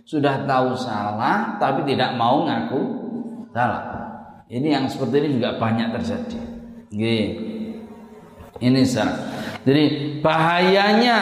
sudah 0.05 0.45
tahu 0.45 0.77
salah 0.77 1.57
tapi 1.57 1.83
tidak 1.83 2.13
mau 2.13 2.45
ngaku 2.45 3.05
salah. 3.49 3.83
Ini 4.45 4.67
yang 4.77 4.85
seperti 4.85 5.25
ini 5.25 5.29
juga 5.41 5.57
banyak 5.57 5.89
terjadi. 5.97 6.39
Gini. 6.93 7.25
Ini 8.61 8.81
salah. 8.85 9.17
Jadi 9.65 9.83
bahayanya 10.21 11.19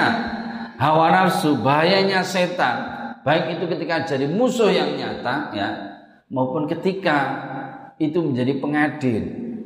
hawa 0.78 1.14
nafsu, 1.14 1.60
bahayanya 1.62 2.26
setan, 2.26 2.76
baik 3.24 3.60
itu 3.60 3.66
ketika 3.70 4.04
jadi 4.06 4.26
musuh 4.30 4.70
yang 4.70 4.98
nyata 4.98 5.54
ya, 5.54 5.68
maupun 6.34 6.66
ketika 6.66 7.18
itu 8.02 8.20
menjadi 8.20 8.58
pengadil. 8.58 9.24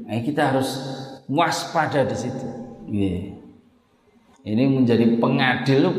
Nah, 0.07 0.19
kita 0.23 0.51
harus 0.53 0.69
waspada 1.27 2.07
di 2.07 2.15
situ. 2.15 2.47
Gini. 2.87 3.35
Ini 4.47 4.63
menjadi 4.71 5.19
pengadil 5.19 5.91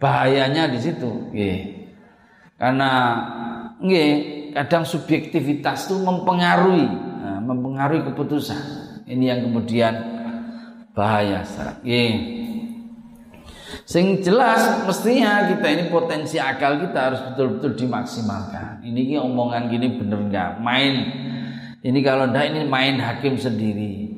bahayanya 0.00 0.72
di 0.72 0.78
situ. 0.80 1.28
Gini. 1.32 1.88
Karena 2.56 2.90
nggih, 3.80 4.10
kadang 4.56 4.88
subjektivitas 4.88 5.88
itu 5.88 6.00
mempengaruhi, 6.00 6.88
nah, 7.20 7.40
mempengaruhi 7.44 8.08
keputusan. 8.08 8.60
Ini 9.08 9.24
yang 9.24 9.40
kemudian 9.48 9.94
bahaya 10.92 11.44
Nggih. 11.84 12.47
Sing 13.88 14.20
jelas 14.20 14.84
mestinya 14.84 15.48
kita 15.48 15.64
ini 15.64 15.88
potensi 15.88 16.36
akal 16.36 16.76
kita 16.76 16.98
harus 17.08 17.20
betul-betul 17.32 17.72
dimaksimalkan. 17.72 18.84
Ini 18.84 19.16
omongan 19.16 19.72
gini 19.72 19.96
bener 19.96 20.28
nggak? 20.28 20.50
Main 20.60 20.94
ini 21.80 21.98
kalau 22.04 22.28
ndak 22.28 22.52
ini 22.52 22.68
main 22.68 23.00
hakim 23.00 23.40
sendiri. 23.40 24.12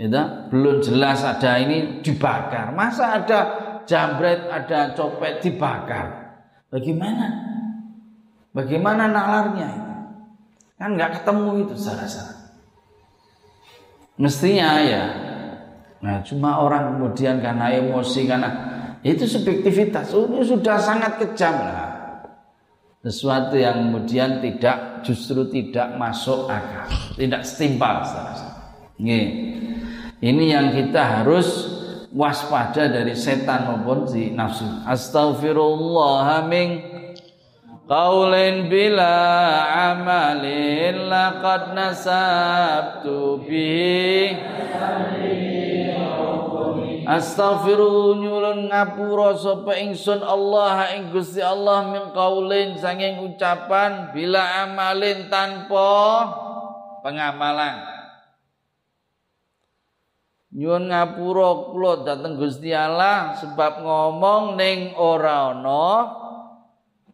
Ya, 0.00 0.08
belum 0.48 0.80
jelas 0.80 1.20
ada 1.20 1.60
ini 1.60 2.00
dibakar. 2.00 2.72
Masa 2.72 3.20
ada 3.20 3.40
jambret, 3.84 4.48
ada 4.48 4.96
copet 4.96 5.44
dibakar? 5.44 6.40
Bagaimana? 6.72 7.28
Bagaimana 8.56 9.04
nalarnya 9.04 9.68
itu? 9.68 9.94
Kan 10.80 10.96
nggak 10.96 11.20
ketemu 11.20 11.68
itu 11.68 11.76
salah-salah. 11.76 12.56
Mestinya 14.16 14.80
ya. 14.80 15.04
Nah, 16.00 16.24
cuma 16.24 16.56
orang 16.56 16.96
kemudian 16.96 17.44
karena 17.44 17.68
emosi 17.68 18.24
karena 18.24 18.50
itu 19.04 19.28
subjektivitas. 19.28 20.16
Ini 20.16 20.40
sudah 20.48 20.80
sangat 20.80 21.20
kejam 21.20 21.52
lah. 21.52 21.92
Sesuatu 23.04 23.60
yang 23.60 23.84
kemudian 23.84 24.40
tidak 24.40 25.04
justru 25.04 25.44
tidak 25.52 25.92
masuk 26.00 26.48
akal, 26.48 26.88
tidak 27.20 27.44
setimpal 27.44 28.00
Ini 30.24 30.44
yang 30.48 30.72
kita 30.72 31.20
harus 31.20 31.68
waspada 32.16 32.88
dari 32.88 33.12
setan 33.12 33.68
maupun 33.68 34.08
si 34.08 34.32
nafsu. 34.32 34.64
Astaghfirullah 34.88 36.48
min 36.48 36.80
qaulin 37.84 38.72
bila 38.72 39.12
amalin 39.92 41.04
laqad 41.12 41.76
nasabtu 41.76 43.44
bihi 43.44 44.32
Astaghfirullah 47.04 48.16
nyulun 48.16 48.60
ngapura 48.72 49.36
sapa 49.36 49.76
ingsun 49.76 50.24
Allah 50.24 50.96
ing 50.96 51.12
Gusti 51.12 51.44
Allah 51.44 51.84
min 51.92 52.04
qaulin 52.16 52.80
sanging 52.80 53.20
ucapan 53.24 54.12
bila 54.16 54.64
amalin 54.64 55.28
tanpa 55.28 55.92
pengamalan. 57.04 57.84
Nyuwun 60.54 60.86
ngapura 60.86 61.48
kula 61.72 61.92
dhateng 62.06 62.38
Gusti 62.38 62.70
Allah 62.70 63.36
sebab 63.42 63.82
ngomong 63.82 64.54
ning 64.54 64.94
ora 64.94 65.50
ana 65.50 65.88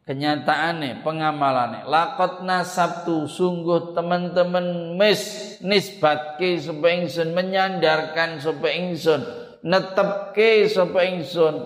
kenyataane 0.05 1.01
pengamalane 1.01 1.89
lakot 1.89 2.45
nasabtu 2.45 3.25
sungguh 3.25 3.97
teman-teman 3.97 4.99
mis 4.99 5.57
nisbatke 5.65 6.61
sapa 6.61 6.87
ingsun 7.01 7.33
menyandarkan 7.33 8.43
sapa 8.43 8.69
ingsun 8.77 9.40
netepke 9.65 10.69
sapa 10.69 11.05
ingsun? 11.09 11.65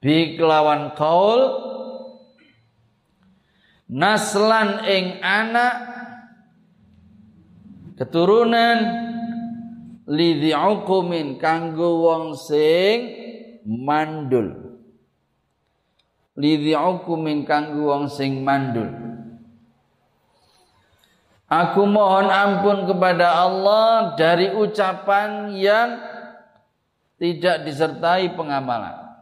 Bi 0.00 0.36
kelawan 0.36 0.96
kaul. 0.96 1.42
Naslan 3.90 4.86
ing 4.88 5.20
anak. 5.20 5.76
Keturunan. 8.00 8.78
Lidhi 10.10 10.50
ukumin 10.50 11.38
kanggo 11.38 12.02
wong 12.02 12.34
sing 12.34 13.14
mandul. 13.62 14.80
Lidhi 16.34 16.74
ukumin 16.74 17.46
kanggo 17.46 17.94
wong 17.94 18.10
sing 18.10 18.42
mandul. 18.42 18.90
Aku 21.50 21.82
mohon 21.82 22.30
ampun 22.30 22.86
kepada 22.86 23.42
Allah 23.42 24.14
dari 24.14 24.54
ucapan 24.54 25.50
yang 25.54 26.09
tidak 27.20 27.68
disertai 27.68 28.32
pengamalan. 28.32 29.12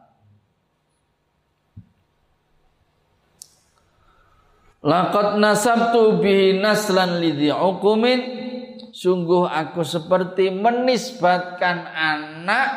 Laqad 4.79 5.43
nasabtu 5.43 6.23
bihi 6.23 6.63
naslan 6.63 7.19
lidhi 7.19 7.51
ukumin 7.51 8.39
Sungguh 8.89 9.45
aku 9.45 9.85
seperti 9.85 10.49
menisbatkan 10.49 11.87
anak 11.87 12.69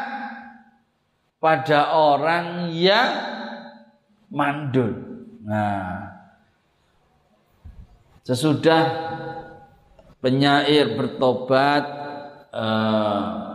pada 1.43 1.97
orang 1.99 2.71
yang 2.71 3.11
mandul. 4.31 4.93
Nah, 5.43 6.15
sesudah 8.23 8.83
penyair 10.23 10.95
bertobat, 10.95 11.85
eh, 12.55 13.52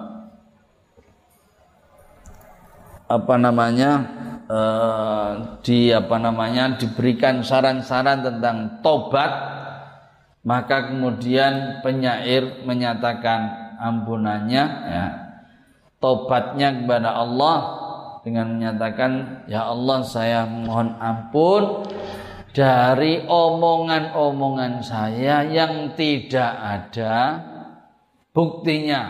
apa 3.07 3.35
namanya 3.39 3.91
eh, 4.47 5.31
di 5.63 5.91
apa 5.95 6.15
namanya 6.19 6.75
diberikan 6.75 7.43
saran-saran 7.43 8.23
tentang 8.23 8.83
tobat 8.83 9.31
maka 10.47 10.87
kemudian 10.95 11.83
penyair 11.83 12.63
menyatakan 12.63 13.67
ampunannya 13.83 14.63
ya. 14.87 15.07
Tobatnya 15.97 16.71
kepada 16.77 17.09
Allah 17.19 17.57
dengan 18.23 18.55
menyatakan 18.55 19.43
ya 19.49 19.67
Allah 19.67 20.05
saya 20.07 20.45
mohon 20.45 20.95
ampun 21.01 21.89
dari 22.55 23.25
omongan-omongan 23.27 24.85
saya 24.85 25.43
yang 25.43 25.97
tidak 25.99 26.53
ada. 26.53 27.43
Buktinya 28.31 29.01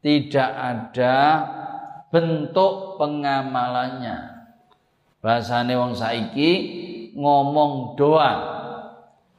tidak 0.00 0.50
ada 0.56 1.16
bentuk 2.12 3.00
pengamalannya. 3.00 4.44
Bahasane 5.24 5.72
wong 5.72 5.96
saiki 5.96 6.52
ngomong 7.16 7.96
doa 7.96 8.34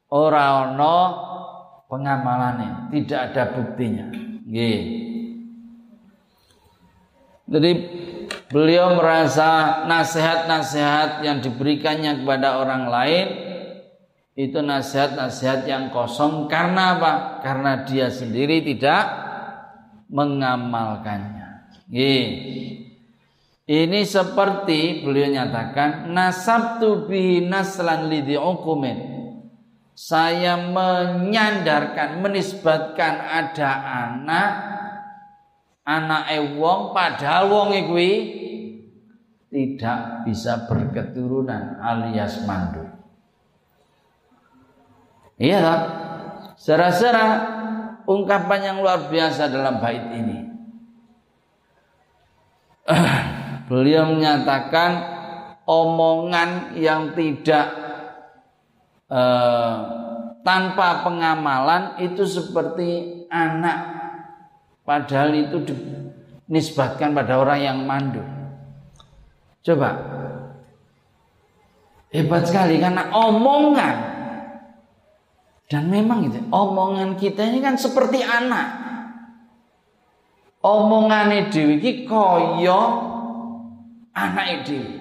ora 0.10 0.66
ana 0.66 0.98
pengamalane, 1.86 2.90
tidak 2.90 3.20
ada 3.32 3.44
buktinya. 3.54 4.10
Nggih. 4.50 4.82
Jadi 7.44 7.72
beliau 8.50 8.98
merasa 8.98 9.84
nasihat-nasihat 9.86 11.22
yang 11.22 11.38
diberikannya 11.44 12.26
kepada 12.26 12.58
orang 12.58 12.90
lain 12.90 13.26
itu 14.34 14.58
nasihat-nasihat 14.58 15.70
yang 15.70 15.94
kosong 15.94 16.50
karena 16.50 16.98
apa? 16.98 17.14
Karena 17.46 17.86
dia 17.86 18.10
sendiri 18.10 18.66
tidak 18.66 19.06
mengamalkannya. 20.10 21.43
Ini 23.64 24.00
seperti 24.04 25.04
beliau 25.08 25.32
nyatakan 25.32 26.12
nasabtu 26.12 27.08
bihi 27.08 27.48
naslan 27.48 28.12
lidhi 28.12 28.36
ukumin. 28.36 29.12
Saya 29.94 30.58
menyandarkan, 30.58 32.18
menisbatkan 32.20 33.14
ada 33.30 33.72
anak 34.10 34.50
anak 35.84 36.32
wong 36.58 36.96
padahal 36.96 37.52
wong 37.52 37.70
kuwi 37.92 38.12
tidak 39.54 40.26
bisa 40.26 40.66
berketurunan 40.66 41.78
alias 41.78 42.42
mandul. 42.48 42.90
Iya? 45.38 45.62
Secara 46.58 47.22
ungkapan 48.10 48.74
yang 48.74 48.78
luar 48.82 49.12
biasa 49.12 49.52
dalam 49.52 49.78
bait 49.78 50.02
ini. 50.16 50.53
beliau 53.72 54.12
menyatakan 54.12 54.92
omongan 55.64 56.76
yang 56.76 57.16
tidak 57.16 57.68
eh, 59.08 59.76
tanpa 60.44 61.08
pengamalan 61.08 62.00
itu 62.04 62.28
seperti 62.28 63.24
anak. 63.32 64.04
Padahal 64.84 65.32
itu 65.32 65.64
dinisbatkan 65.64 67.16
pada 67.16 67.40
orang 67.40 67.60
yang 67.64 67.78
mandul 67.88 68.28
coba. 69.64 69.90
Hebat 72.14 72.46
sekali 72.46 72.78
karena 72.78 73.10
omongan. 73.10 73.96
Dan 75.72 75.90
memang 75.90 76.30
itu 76.30 76.38
omongan 76.52 77.18
kita 77.18 77.48
ini 77.48 77.64
kan 77.64 77.80
seperti 77.80 78.22
anak 78.22 78.83
omongane 80.64 81.52
dhewe 81.52 81.78
iki 81.78 82.08
kaya 82.08 82.82
anake 84.16 84.56
dhewe. 84.64 84.92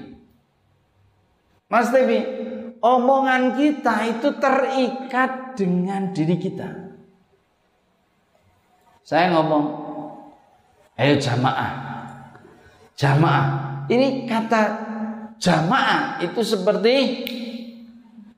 Mas 1.71 1.89
Tevi, 1.89 2.21
omongan 2.85 3.57
kita 3.57 4.05
itu 4.11 4.29
terikat 4.37 5.57
dengan 5.57 6.13
diri 6.13 6.37
kita. 6.37 6.69
Saya 9.01 9.33
ngomong, 9.33 9.65
ayo 11.01 11.17
jamaah. 11.17 11.73
Jamaah. 12.93 13.47
Ini 13.89 14.29
kata 14.29 14.63
jamaah 15.41 16.21
itu 16.21 16.45
seperti 16.45 16.95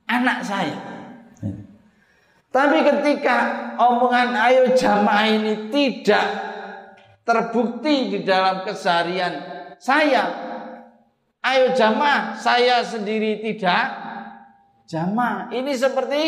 anak 0.07 0.39
saya. 0.47 0.79
Tapi 2.55 2.87
ketika 2.87 3.37
omongan 3.75 4.31
ayo 4.31 4.71
jamaah 4.79 5.27
ini 5.27 5.67
tidak 5.75 6.54
terbukti 7.25 8.13
di 8.13 8.19
dalam 8.21 8.63
keseharian 8.63 9.33
saya. 9.81 10.45
Ayo 11.45 11.73
jamaah, 11.77 12.37
saya 12.37 12.81
sendiri 12.85 13.41
tidak 13.41 13.85
jamaah. 14.89 15.53
Ini 15.53 15.73
seperti 15.77 16.21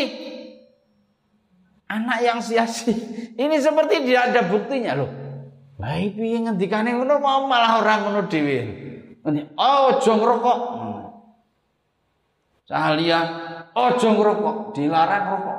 anak 1.90 2.18
yang 2.22 2.38
sia-sia. 2.38 2.94
Ini 3.34 3.56
seperti 3.58 4.04
tidak 4.06 4.34
ada 4.34 4.42
buktinya 4.46 4.92
loh. 4.94 5.10
Baik 5.78 6.18
piye 6.18 6.42
ngendikane 6.42 6.90
ngono 6.90 7.22
mau 7.22 7.46
malah 7.46 7.78
orang 7.78 8.00
ngono 8.10 8.20
dhewe. 8.26 8.58
Oh, 9.54 9.94
ojo 9.94 10.12
ngrokok. 10.18 10.60
Cahlia, 12.68 13.20
ojo 13.74 14.08
ngrokok, 14.12 14.56
dilarang 14.74 15.24
rokok. 15.34 15.58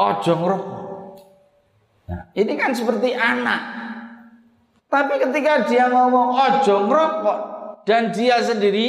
Ojo 0.00 0.32
ngrokok. 0.36 0.93
Nah, 2.04 2.28
ini 2.36 2.52
kan 2.56 2.76
seperti 2.76 3.16
anak. 3.16 3.60
Tapi 4.92 5.14
ketika 5.18 5.66
dia 5.66 5.88
ngomong 5.90 6.36
ojo 6.36 6.86
ngerokok 6.86 7.38
dan 7.88 8.12
dia 8.14 8.38
sendiri 8.44 8.88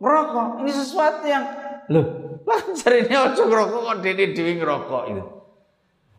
ngerokok, 0.00 0.64
ini 0.64 0.72
sesuatu 0.72 1.24
yang 1.28 1.44
loh, 1.92 2.06
lancar 2.42 2.92
ini 2.96 3.14
ojo 3.14 3.42
ngerokok 3.46 3.80
kok 3.86 3.96
dini 4.02 4.24
dewi 4.34 4.52
ngerokok 4.58 5.02
itu. 5.12 5.24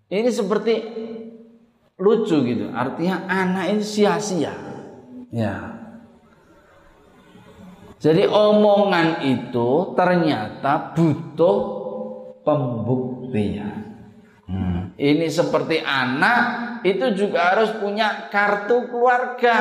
Ini 0.08 0.30
seperti 0.32 0.74
lucu 2.00 2.36
gitu. 2.48 2.72
Artinya 2.72 3.28
anak 3.28 3.76
ini 3.76 3.84
sia-sia. 3.84 4.54
Ya. 5.34 5.76
Jadi 7.98 8.30
omongan 8.30 9.26
itu 9.26 9.98
ternyata 9.98 10.94
butuh 10.94 11.58
pembuktian. 12.46 13.87
Ini 14.98 15.28
seperti 15.28 15.84
anak 15.84 16.42
itu 16.88 17.12
juga 17.14 17.54
harus 17.54 17.76
punya 17.78 18.32
kartu 18.32 18.88
keluarga. 18.88 19.56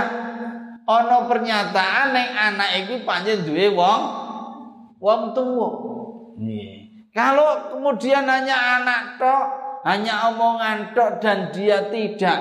Ono 0.86 1.26
pernyataan 1.26 2.14
yang 2.14 2.32
anak 2.54 2.70
itu 2.86 3.02
panjang 3.02 3.42
duwe 3.42 3.74
wong 3.74 4.02
wong 5.02 5.22
tua. 5.34 5.70
Kalau 7.10 7.74
kemudian 7.74 8.28
hanya 8.28 8.56
anak 8.80 9.18
tok, 9.18 9.46
hanya 9.88 10.30
omongan 10.30 10.92
tok 10.92 11.18
dan 11.18 11.50
dia 11.50 11.88
tidak 11.88 12.38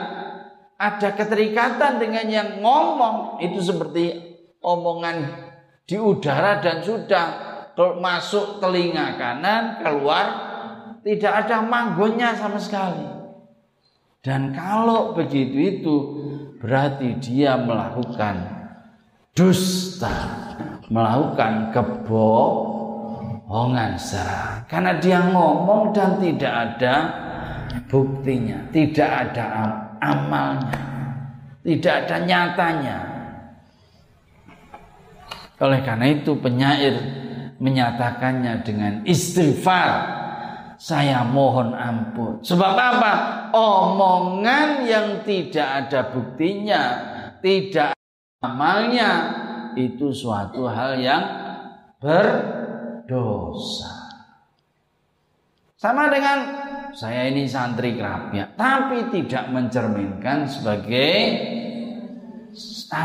ada 0.76 1.10
keterikatan 1.16 1.98
dengan 1.98 2.28
yang 2.28 2.50
ngomong, 2.60 3.40
itu 3.40 3.64
seperti 3.64 4.20
omongan 4.60 5.24
di 5.88 5.96
udara 5.96 6.60
dan 6.60 6.84
sudah 6.84 7.26
masuk 8.04 8.60
telinga 8.60 9.16
kanan, 9.16 9.80
keluar 9.80 10.55
tidak 11.06 11.46
ada 11.46 11.62
manggonnya 11.62 12.34
sama 12.34 12.58
sekali. 12.58 13.06
Dan 14.26 14.58
kalau 14.58 15.14
begitu 15.14 15.78
itu 15.78 15.96
berarti 16.58 17.22
dia 17.22 17.62
melakukan 17.62 18.42
dusta, 19.38 20.10
melakukan 20.90 21.70
kebohongan 21.70 22.42
secara 24.02 24.66
karena 24.66 24.98
dia 24.98 25.22
ngomong 25.30 25.94
dan 25.94 26.18
tidak 26.18 26.50
ada 26.50 27.14
buktinya, 27.86 28.66
tidak 28.74 29.30
ada 29.30 29.46
amalnya, 30.02 30.82
tidak 31.62 31.94
ada 32.02 32.18
nyatanya. 32.26 32.98
Oleh 35.62 35.86
karena 35.86 36.10
itu 36.10 36.34
penyair 36.42 36.98
menyatakannya 37.62 38.66
dengan 38.66 39.06
istighfar 39.06 40.15
saya 40.76 41.24
mohon 41.24 41.72
ampun. 41.76 42.44
Sebab 42.44 42.74
apa? 42.76 43.14
Omongan 43.56 44.84
yang 44.88 45.24
tidak 45.24 45.88
ada 45.88 46.12
buktinya, 46.12 46.84
tidak 47.40 47.96
amalnya, 48.44 49.12
itu 49.76 50.12
suatu 50.12 50.68
hal 50.68 51.00
yang 51.00 51.24
berdosa. 52.00 53.92
Sama 55.76 56.08
dengan 56.08 56.40
saya 56.96 57.28
ini 57.28 57.46
santri 57.46 58.00
kerapia, 58.00 58.48
tapi 58.56 59.12
tidak 59.12 59.52
mencerminkan 59.52 60.48
sebagai 60.48 61.12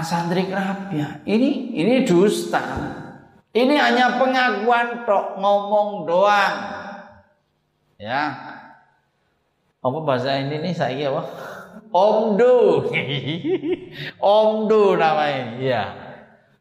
santri 0.07 0.47
kerapia. 0.47 1.21
Ini 1.27 1.51
ini 1.75 2.07
dusta. 2.07 2.63
Ini 3.51 3.75
hanya 3.75 4.15
pengakuan 4.23 5.03
tok 5.03 5.43
ngomong 5.43 6.07
doang. 6.07 6.59
Ya. 8.01 8.33
Apa 9.85 9.99
bahasa 10.01 10.41
ini 10.41 10.57
nih 10.57 10.73
saya 10.73 11.13
apa? 11.13 11.23
Omdo. 11.93 12.89
Omdo 14.41 14.97
namanya. 14.97 15.45
Iya. 15.61 15.85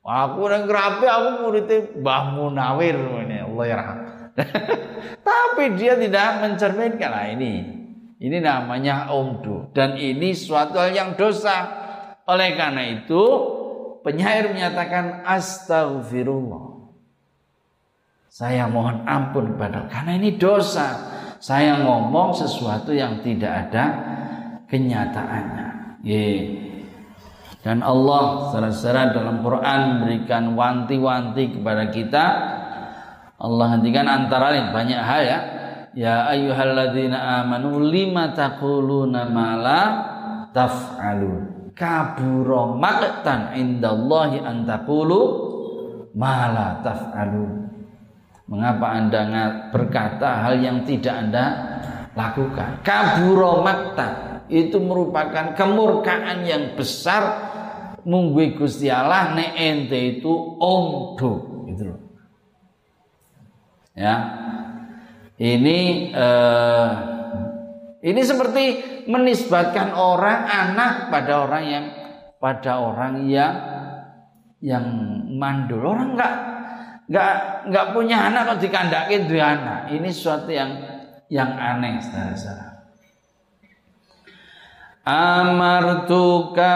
Aku 0.03 0.49
orang 0.49 0.65
kerapi 0.65 1.05
aku 1.05 1.27
muridnya 1.45 1.77
Mbah 2.01 2.23
Munawir 2.33 2.97
ini 2.97 3.45
Allah 3.45 3.65
ya 3.69 3.77
Tapi 5.27 5.63
dia 5.77 5.93
tidak 5.95 6.43
mencerminkan 6.43 7.11
lah 7.13 7.25
ini. 7.29 7.77
Ini 8.19 8.43
namanya 8.43 9.15
omdo 9.15 9.71
dan 9.71 9.95
ini 9.95 10.35
suatu 10.35 10.75
hal 10.75 10.91
yang 10.91 11.15
dosa. 11.15 11.71
Oleh 12.27 12.51
karena 12.59 12.83
itu 12.99 13.23
penyair 14.03 14.51
menyatakan 14.51 15.23
astagfirullah. 15.23 16.83
Saya 18.27 18.67
mohon 18.67 19.07
ampun 19.07 19.55
kepada 19.55 19.87
karena 19.87 20.19
ini 20.19 20.35
dosa 20.35 21.18
saya 21.39 21.79
ngomong 21.79 22.35
sesuatu 22.35 22.91
yang 22.91 23.23
tidak 23.23 23.71
ada 23.71 23.83
kenyataannya. 24.67 25.67
Ye. 26.03 26.27
Dan 27.59 27.83
Allah 27.83 28.51
secara 28.55 29.11
dalam 29.11 29.43
Quran 29.43 29.79
memberikan 29.99 30.55
wanti-wanti 30.55 31.59
kepada 31.59 31.91
kita. 31.91 32.25
Allah 33.39 33.67
hentikan 33.75 34.07
antara 34.07 34.51
lain 34.51 34.71
banyak 34.75 34.99
hal 34.99 35.21
ya. 35.23 35.39
Ya 35.95 36.15
ayyuhalladzina 36.27 37.43
amanu 37.43 37.83
lima 37.83 38.31
taquluna 38.35 39.27
ma 39.31 39.49
la 39.59 39.81
taf'alun. 40.51 41.71
Kabura 41.75 42.75
maqtan 42.75 43.55
indallahi 43.55 44.43
an 44.43 44.67
taqulu 44.67 45.19
ma 46.15 46.51
la 46.51 46.67
taf'alun. 46.83 47.58
Mengapa 48.49 48.97
Anda 48.97 49.21
berkata 49.69 50.41
hal 50.41 50.57
yang 50.57 50.81
tidak 50.81 51.13
Anda 51.13 51.45
lakukan? 52.17 52.81
Kaburo 52.81 53.61
makta 53.61 54.41
itu 54.49 54.81
merupakan 54.81 55.53
kemurkaan 55.53 56.49
yang 56.49 56.73
besar 56.73 57.53
munggui 58.09 58.57
Gusti 58.57 58.89
Allah 58.89 59.37
ne 59.37 59.53
ente 59.53 60.17
itu 60.17 60.33
omdo 60.57 61.61
gitu 61.69 61.93
loh. 61.93 62.01
Ya. 63.93 64.15
Ini 65.39 65.79
eh, 66.11 66.89
ini 68.01 68.21
seperti 68.25 68.63
menisbatkan 69.05 69.93
orang 69.93 70.49
anak 70.49 71.13
pada 71.13 71.45
orang 71.45 71.63
yang 71.69 71.85
pada 72.41 72.81
orang 72.81 73.29
yang 73.29 73.53
yang 74.59 74.85
mandul. 75.37 75.85
Orang 75.85 76.17
enggak 76.17 76.58
nggak 77.09 77.65
nggak 77.73 77.97
punya 77.97 78.29
anak 78.29 78.53
kok 78.53 78.61
dikandakin 78.61 79.25
dua 79.25 79.57
anak. 79.57 79.89
Ini 79.89 80.09
sesuatu 80.13 80.53
yang 80.53 80.77
yang 81.29 81.57
aneh 81.57 81.97
saudara-saudara. 81.97 82.85
Amartukal 85.09 86.69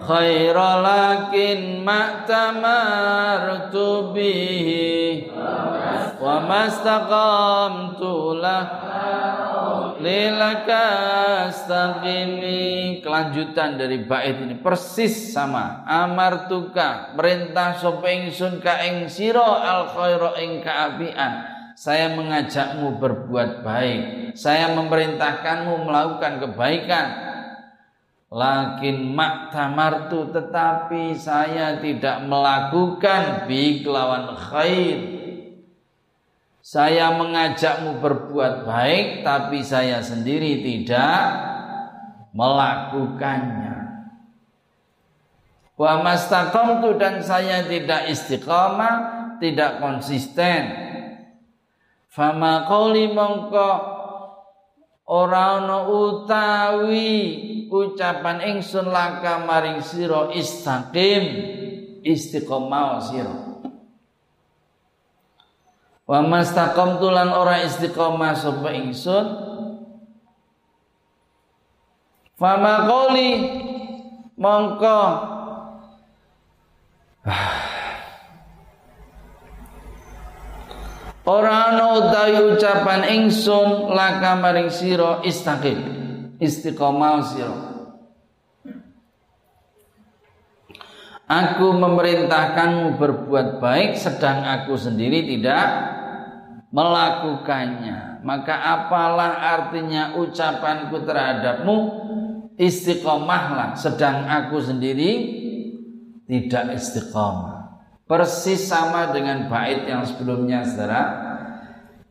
khairalakin 0.00 1.84
ma'tamartu 1.84 3.36
bihi 4.16 5.28
wa 6.16 6.40
mastaqamtu 6.48 8.40
lah 8.40 8.64
lilaka 10.02 10.82
astaqimi. 11.48 12.98
Kelanjutan 13.00 13.78
dari 13.78 14.02
bait 14.02 14.36
ini 14.42 14.58
persis 14.58 15.30
sama. 15.30 15.86
Amartuka 15.86 17.14
perintah 17.14 17.78
sapa 17.78 18.10
ingsun 18.10 18.58
ka 18.58 18.82
ing 18.82 19.06
al 19.06 19.94
khaira 19.94 20.30
ing 20.42 20.60
kaapian. 20.60 21.32
Saya 21.78 22.12
mengajakmu 22.12 23.00
berbuat 23.00 23.64
baik. 23.64 24.02
Saya 24.36 24.74
memerintahkanmu 24.76 25.88
melakukan 25.88 26.42
kebaikan. 26.42 27.06
Lakin 28.32 29.12
maktamartu 29.12 30.32
tetapi 30.32 31.12
saya 31.12 31.76
tidak 31.84 32.24
melakukan 32.24 33.44
bi 33.44 33.84
kelawan 33.84 34.32
khair 34.40 35.21
saya 36.72 37.12
mengajakmu 37.20 38.00
berbuat 38.00 38.64
baik 38.64 39.20
tapi 39.20 39.60
saya 39.60 40.00
sendiri 40.00 40.64
tidak 40.64 41.20
melakukannya. 42.32 43.76
Wa 45.76 46.00
mastaqamtu 46.00 46.96
dan 46.96 47.20
saya 47.20 47.60
tidak 47.68 48.08
istiqamah, 48.08 48.96
tidak 49.36 49.84
konsisten. 49.84 50.72
Fama 52.08 52.64
qauli 52.64 53.12
mongko 53.12 53.72
ora 55.12 55.60
ana 55.60 55.92
utawi 55.92 57.12
ucapan 57.68 58.48
ingsun 58.48 58.88
laka 58.88 59.44
maring 59.44 59.84
sira 59.84 60.32
istaqim 60.32 61.24
istiqomah 62.00 62.96
sira 63.04 63.51
wa 66.12 66.20
mastaqamtu 66.20 67.08
lan 67.08 67.32
ora 67.32 67.64
istiqomah 67.64 68.36
sapa 68.36 68.68
ingsun. 68.76 69.32
Fama 72.36 72.84
qoli 72.84 73.30
mongko. 74.36 75.00
Ora 81.22 81.70
ana 81.70 82.02
utawi 82.02 82.34
ucapan 82.50 83.06
ingsun 83.06 83.94
laka 83.94 84.34
maring 84.42 84.74
sira 84.74 85.22
istaqim 85.22 85.78
istiqomah 86.42 87.22
sira. 87.22 87.56
Aku 91.30 91.78
memerintahkanmu 91.78 92.98
berbuat 92.98 93.62
baik 93.62 93.94
sedang 93.94 94.42
aku 94.42 94.74
sendiri 94.74 95.22
tidak 95.30 96.01
melakukannya. 96.72 98.24
Maka 98.24 98.54
apalah 98.56 99.38
artinya 99.38 100.16
ucapanku 100.18 101.04
terhadapmu 101.04 101.76
istiqomahlah 102.56 103.76
sedang 103.76 104.26
aku 104.26 104.58
sendiri 104.58 105.12
tidak 106.26 106.80
istiqomah. 106.80 107.84
Persis 108.08 108.66
sama 108.68 109.12
dengan 109.12 109.48
bait 109.48 109.88
yang 109.88 110.04
sebelumnya 110.04 110.64
saudara. 110.64 111.02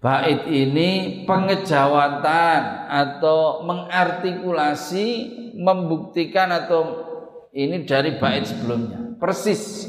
Bait 0.01 0.49
ini 0.49 1.21
pengejawatan 1.29 2.61
atau 2.89 3.61
mengartikulasi 3.69 5.29
membuktikan 5.61 6.49
atau 6.49 7.05
ini 7.53 7.85
dari 7.85 8.17
bait 8.17 8.49
sebelumnya. 8.49 9.13
Persis. 9.21 9.85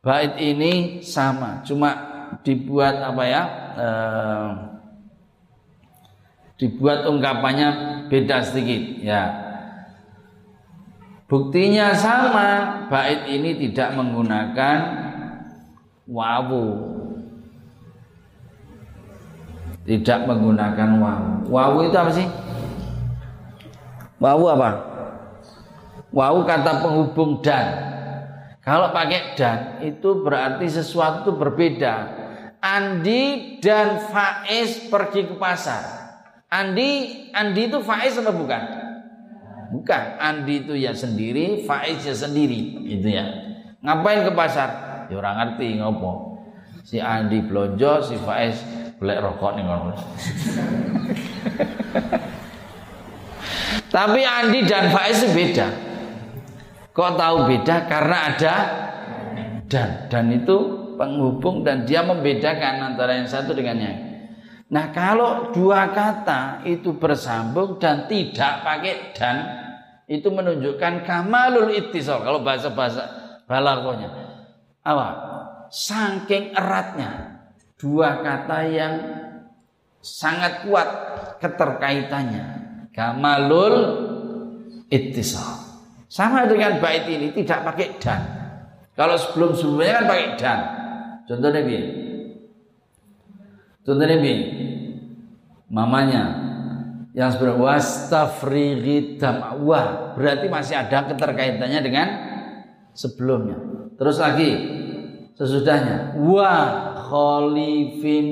Bait 0.00 0.38
ini 0.40 1.04
sama, 1.04 1.60
cuma 1.60 2.09
dibuat 2.44 2.96
apa 3.00 3.22
ya? 3.26 3.42
Eh, 3.76 4.48
dibuat 6.60 7.08
ungkapannya 7.08 7.68
beda 8.12 8.44
sedikit 8.44 9.00
ya. 9.00 9.22
Buktinya 11.30 11.94
sama, 11.94 12.48
bait 12.90 13.30
ini 13.30 13.54
tidak 13.54 13.94
menggunakan 13.94 14.78
wawu. 16.10 16.66
Tidak 19.86 20.26
menggunakan 20.26 20.90
wawu. 20.98 21.30
Wawu 21.46 21.78
itu 21.86 21.96
apa 21.96 22.10
sih? 22.10 22.26
Wawu 24.18 24.44
apa? 24.50 24.70
Wawu 26.10 26.42
kata 26.42 26.82
penghubung 26.82 27.38
dan. 27.40 27.88
Kalau 28.60 28.92
pakai 28.92 29.38
dan 29.38 29.80
itu 29.86 30.20
berarti 30.20 30.66
sesuatu 30.68 31.32
berbeda. 31.32 32.19
Andi 32.60 33.56
dan 33.64 34.04
Faiz 34.12 34.92
pergi 34.92 35.24
ke 35.24 35.34
pasar. 35.40 35.80
Andi 36.52 37.28
Andi 37.32 37.72
itu 37.72 37.80
Faiz 37.80 38.20
atau 38.20 38.36
bukan? 38.36 38.62
Bukan, 39.70 40.04
Andi 40.20 40.66
itu 40.66 40.74
ya 40.76 40.92
sendiri, 40.92 41.64
Faiz 41.64 42.04
ya 42.04 42.12
sendiri, 42.12 42.84
itu 42.84 43.08
ya. 43.08 43.24
Ngapain 43.80 44.28
ke 44.28 44.32
pasar? 44.36 44.68
Ya 45.08 45.16
orang 45.16 45.36
ngerti 45.40 45.80
ngopo. 45.80 46.42
Si 46.84 47.00
Andi 47.00 47.40
belanja, 47.40 48.04
si 48.04 48.20
Faiz 48.20 48.60
beli 49.00 49.16
rokok 49.16 49.56
nih 49.56 49.64
ngono. 49.64 49.94
Tapi 53.94 54.20
Andi 54.20 54.60
dan 54.68 54.92
Faiz 54.92 55.24
beda. 55.32 55.68
Kok 56.92 57.16
tahu 57.16 57.36
beda? 57.48 57.88
Karena 57.88 58.16
ada 58.28 58.54
dan 59.70 60.10
dan 60.10 60.34
itu 60.34 60.79
penghubung 61.00 61.64
dan 61.64 61.88
dia 61.88 62.04
membedakan 62.04 62.92
antara 62.92 63.16
yang 63.16 63.24
satu 63.24 63.56
dengan 63.56 63.80
yang 63.80 63.98
Nah 64.70 64.94
kalau 64.94 65.50
dua 65.50 65.90
kata 65.90 66.62
itu 66.62 66.94
bersambung 66.94 67.82
dan 67.82 68.06
tidak 68.06 68.62
pakai 68.62 69.10
dan 69.10 69.36
itu 70.06 70.30
menunjukkan 70.30 71.02
kamalul 71.02 71.74
ittisal 71.74 72.22
kalau 72.22 72.42
bahasa-bahasa 72.46 73.02
balagonya. 73.50 74.10
Apa? 74.86 75.08
Saking 75.74 76.54
eratnya 76.54 77.42
dua 77.82 78.22
kata 78.22 78.58
yang 78.70 78.94
sangat 79.98 80.66
kuat 80.66 80.88
keterkaitannya. 81.42 82.46
Kamalul 82.94 83.74
ittisal. 84.86 85.66
Sama 86.06 86.46
dengan 86.46 86.78
bait 86.78 87.06
ini 87.10 87.34
tidak 87.34 87.66
pakai 87.66 87.98
dan. 87.98 88.22
Kalau 88.94 89.18
sebelum-sebelumnya 89.18 89.94
kan 89.98 90.06
pakai 90.06 90.28
dan. 90.38 90.60
Contohnya 91.30 91.62
begini. 91.62 91.88
Contohnya 93.86 94.18
ini 94.18 94.34
mamanya 95.70 96.22
yang 97.14 97.30
sebenarnya 97.30 97.62
wastafrighi 97.62 99.14
berarti 100.18 100.46
masih 100.50 100.74
ada 100.74 101.06
keterkaitannya 101.06 101.80
dengan 101.86 102.06
sebelumnya. 102.98 103.62
Terus 103.94 104.18
lagi 104.18 104.50
sesudahnya 105.38 106.18
wa 106.18 106.54
khalifin 106.98 108.26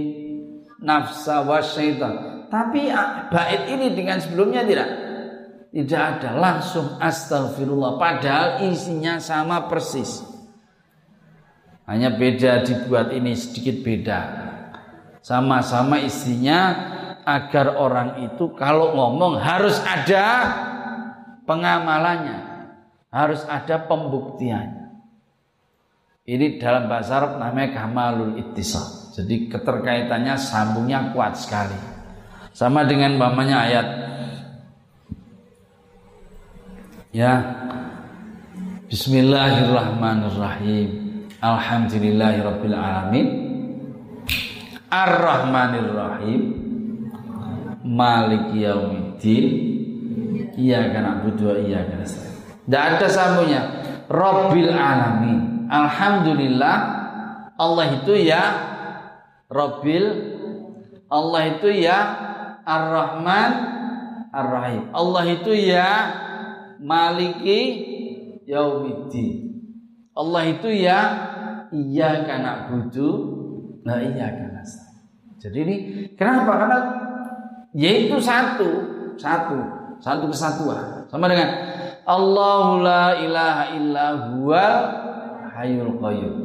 nafsa 0.82 1.46
wa 1.46 1.62
syaitan. 1.62 2.50
Tapi 2.50 2.90
ah, 2.90 3.30
bait 3.30 3.70
ini 3.70 3.94
dengan 3.94 4.18
sebelumnya 4.18 4.66
tidak 4.66 4.88
tidak 5.70 6.02
ada 6.18 6.30
langsung 6.34 6.98
astagfirullah 6.98 7.94
padahal 7.94 8.66
isinya 8.66 9.22
sama 9.22 9.70
persis. 9.70 10.27
Hanya 11.88 12.12
beda 12.12 12.68
dibuat 12.68 13.16
ini 13.16 13.32
sedikit 13.32 13.80
beda. 13.80 14.20
Sama-sama 15.24 15.96
isinya 16.04 16.76
agar 17.24 17.80
orang 17.80 18.28
itu 18.28 18.52
kalau 18.52 18.92
ngomong 18.92 19.40
harus 19.40 19.80
ada 19.80 20.52
pengamalannya, 21.48 22.44
harus 23.08 23.40
ada 23.48 23.88
pembuktiannya. 23.88 25.00
Ini 26.28 26.60
dalam 26.60 26.92
bahasa 26.92 27.24
Arab 27.24 27.40
namanya 27.40 27.72
kamalul 27.72 28.36
ittisal. 28.36 29.16
Jadi 29.16 29.48
keterkaitannya 29.48 30.36
sambungnya 30.36 31.16
kuat 31.16 31.40
sekali. 31.40 31.72
Sama 32.52 32.84
dengan 32.84 33.16
mamanya 33.16 33.64
ayat 33.64 33.88
ya 37.16 37.32
Bismillahirrahmanirrahim 38.92 41.07
Alhamdulillahirabbil 41.38 42.74
alamin 42.74 43.26
Ar-Rahmanir 44.90 45.94
Rahim 45.94 46.42
Malik 47.86 48.58
Yaumiddin 48.58 49.46
Iyyaka 50.58 50.98
na'budu 50.98 51.42
wa 51.46 51.54
iyyaka 51.54 52.02
nasta'in. 52.02 52.34
Tidak 52.66 52.82
ada 52.82 53.06
sambungnya. 53.06 53.62
Rabbil 54.10 54.74
alamin. 54.74 55.70
Alhamdulillah 55.70 56.76
Allah 57.54 57.86
itu 58.02 58.18
ya 58.18 58.42
Rabbil 59.46 60.06
Allah 61.06 61.42
itu 61.54 61.70
ya 61.70 61.98
Ar-Rahman 62.66 63.50
Ar-Rahim. 64.34 64.90
Allah 64.90 65.24
itu 65.30 65.54
ya 65.54 65.88
Maliki 66.82 67.62
Yaumiddin. 68.50 69.47
Allah 70.18 70.42
itu 70.50 70.68
ya 70.74 71.00
Iyyaka 71.68 72.40
na'budu 72.40 73.08
wa 73.84 74.00
iyyaka 74.00 74.48
jadi 75.38 75.58
ini 75.62 75.76
kenapa? 76.18 76.50
Karena 76.58 76.78
yaitu 77.70 78.18
satu, 78.18 78.68
satu, 79.14 79.58
satu 80.02 80.26
kesatuan. 80.26 81.06
Sama 81.06 81.30
dengan 81.30 81.48
Allahu 82.02 82.82
la 82.82 83.22
ilaha 83.22 83.64
illa 83.78 84.06
huwa 84.34 84.66
hayyul 85.54 85.94
qayyum. 86.02 86.36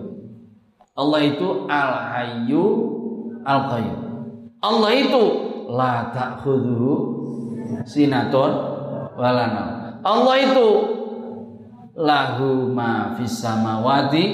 Allah 0.93 1.19
itu 1.25 1.47
al 1.65 1.91
hayyu 2.13 2.65
al 3.41 3.61
qayyum. 3.73 4.01
Allah 4.61 4.91
itu 4.93 5.23
la 5.73 6.13
ta'khudhuhu 6.13 6.93
sinatun 7.89 8.51
wala 9.17 9.45
Allah 10.05 10.35
itu 10.37 10.67
lahu 11.93 12.69
ma 12.73 13.13
fis 13.17 13.37
samawati 13.41 14.25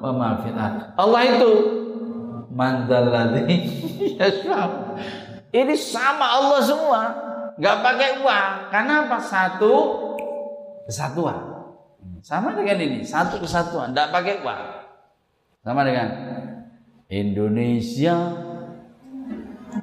wa 0.00 0.10
ma 0.12 0.28
fil 0.44 0.56
Allah 0.94 1.20
itu 1.24 1.52
yashfa'u. 4.20 4.94
Ini 5.50 5.74
sama 5.74 6.26
Allah 6.38 6.60
semua, 6.62 7.02
nggak 7.58 7.76
pakai 7.82 8.10
uang. 8.22 8.50
Karena 8.70 9.06
apa? 9.06 9.18
Satu 9.18 9.74
kesatuan. 10.86 11.66
Sama 12.24 12.54
dengan 12.54 12.78
ini, 12.78 13.02
satu 13.02 13.42
kesatuan, 13.42 13.90
nggak 13.90 14.10
pakai 14.10 14.34
uang. 14.42 14.62
Sama 15.66 15.82
dengan 15.82 16.08
Indonesia 17.10 18.14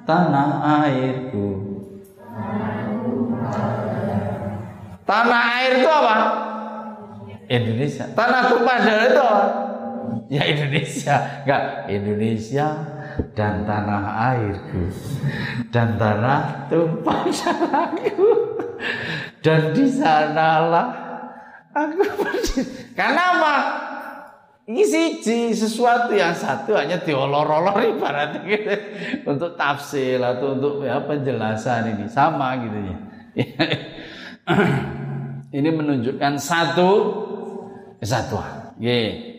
tanah 0.07 0.49
airku. 0.87 1.47
Tanah 5.03 5.41
air 5.59 5.71
itu 5.83 5.89
apa? 5.91 6.15
Indonesia. 7.51 8.07
Tanah 8.15 8.63
darah 8.63 9.03
itu? 9.11 9.29
Ya 10.31 10.47
Indonesia, 10.47 11.43
enggak 11.43 11.63
Indonesia 11.91 12.67
dan 13.35 13.67
tanah 13.67 14.03
airku 14.31 14.87
dan 15.75 15.99
tanah 15.99 16.71
tumpah 16.71 17.27
darahku 17.27 18.31
dan 19.43 19.75
di 19.75 19.85
sanalah 19.91 20.87
aku 21.75 21.99
berdiri. 21.99 22.95
Karena 22.95 23.23
apa? 23.35 23.55
Ini 24.71 24.83
siji 24.87 25.51
sesuatu 25.51 26.15
yang 26.15 26.31
satu 26.31 26.79
hanya 26.79 27.03
diolor-olor 27.03 27.75
ibaratnya 27.91 28.39
gitu. 28.47 28.71
untuk 29.27 29.59
tafsir 29.59 30.21
atau 30.21 30.55
untuk 30.55 30.87
ya 30.87 31.03
penjelasan 31.03 31.97
ini 31.97 32.07
sama 32.07 32.55
gitu 32.63 32.79
ya. 32.79 32.95
ini 35.59 35.69
menunjukkan 35.75 36.33
satu 36.39 36.91
kesatuan. 38.01 38.73
Yeah. 38.81 39.37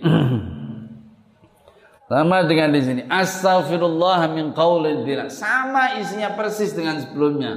Sama 2.13 2.45
dengan 2.47 2.77
di 2.77 2.81
sini. 2.85 3.03
Astaghfirullah 3.09 4.31
min 4.31 4.55
qaulil. 4.55 5.03
Sama 5.33 5.99
isinya 5.99 6.37
persis 6.39 6.77
dengan 6.77 7.03
sebelumnya. 7.03 7.57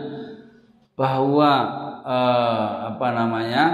Bahwa 0.97 1.51
uh, 2.01 2.95
apa 2.95 3.07
namanya? 3.13 3.65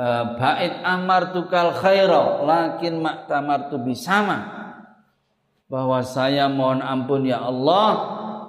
Uh, 0.00 0.24
bait 0.38 0.80
amartukal 0.80 1.76
khaira 1.76 2.44
lakin 2.44 3.00
maktamartu 3.00 3.80
bisama. 3.80 4.60
Bahwa 5.72 6.04
saya 6.04 6.52
mohon 6.52 6.84
ampun 6.84 7.24
ya 7.24 7.40
Allah, 7.40 7.90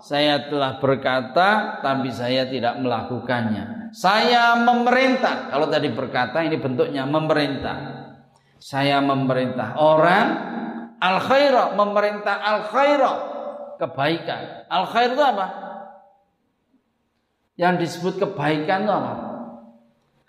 saya 0.03 0.51
telah 0.51 0.76
berkata 0.84 1.80
tapi 1.80 2.11
saya 2.11 2.51
tidak 2.51 2.84
melakukannya. 2.84 3.95
Saya 3.95 4.59
memerintah. 4.59 5.47
Kalau 5.51 5.72
tadi 5.72 5.88
berkata 5.88 6.43
ini 6.43 6.59
bentuknya 6.59 7.07
memerintah. 7.07 8.01
Saya 8.62 9.01
memerintah 9.01 9.74
orang 9.74 10.51
Al 11.01 11.18
khaira 11.18 11.74
memerintah 11.74 12.38
al 12.38 12.70
khaira 12.70 13.14
kebaikan. 13.82 14.70
Al 14.70 14.86
khair 14.86 15.18
itu 15.18 15.24
apa? 15.26 15.47
Yang 17.57 17.74
disebut 17.82 18.22
kebaikan 18.22 18.86
itu 18.86 18.93
apa? 18.93 19.14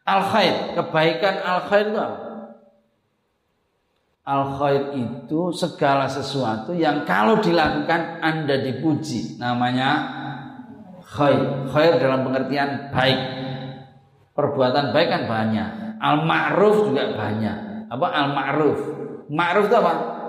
Al 0.08 0.22
khair, 0.32 0.72
kebaikan 0.80 1.34
al 1.44 1.60
khair 1.68 1.92
itu 1.92 2.00
apa? 2.00 2.18
Al 4.24 4.44
khair 4.56 4.82
itu 4.96 5.52
segala 5.52 6.08
sesuatu 6.08 6.72
yang 6.72 7.04
kalau 7.04 7.36
dilakukan 7.44 8.24
Anda 8.24 8.64
dipuji. 8.64 9.36
Namanya 9.36 9.90
khair. 11.04 11.68
Khair 11.68 12.00
dalam 12.00 12.24
pengertian 12.24 12.88
baik. 12.88 13.20
Perbuatan 14.32 14.96
baik 14.96 15.08
kan 15.12 15.22
banyak. 15.28 15.68
Al 16.00 16.24
ma'ruf 16.24 16.88
juga 16.88 17.12
banyak. 17.12 17.71
Apa 17.92 18.06
al 18.08 18.26
ma'ruf? 18.32 18.80
Ma'ruf 19.28 19.68
itu 19.68 19.76
apa? 19.76 20.22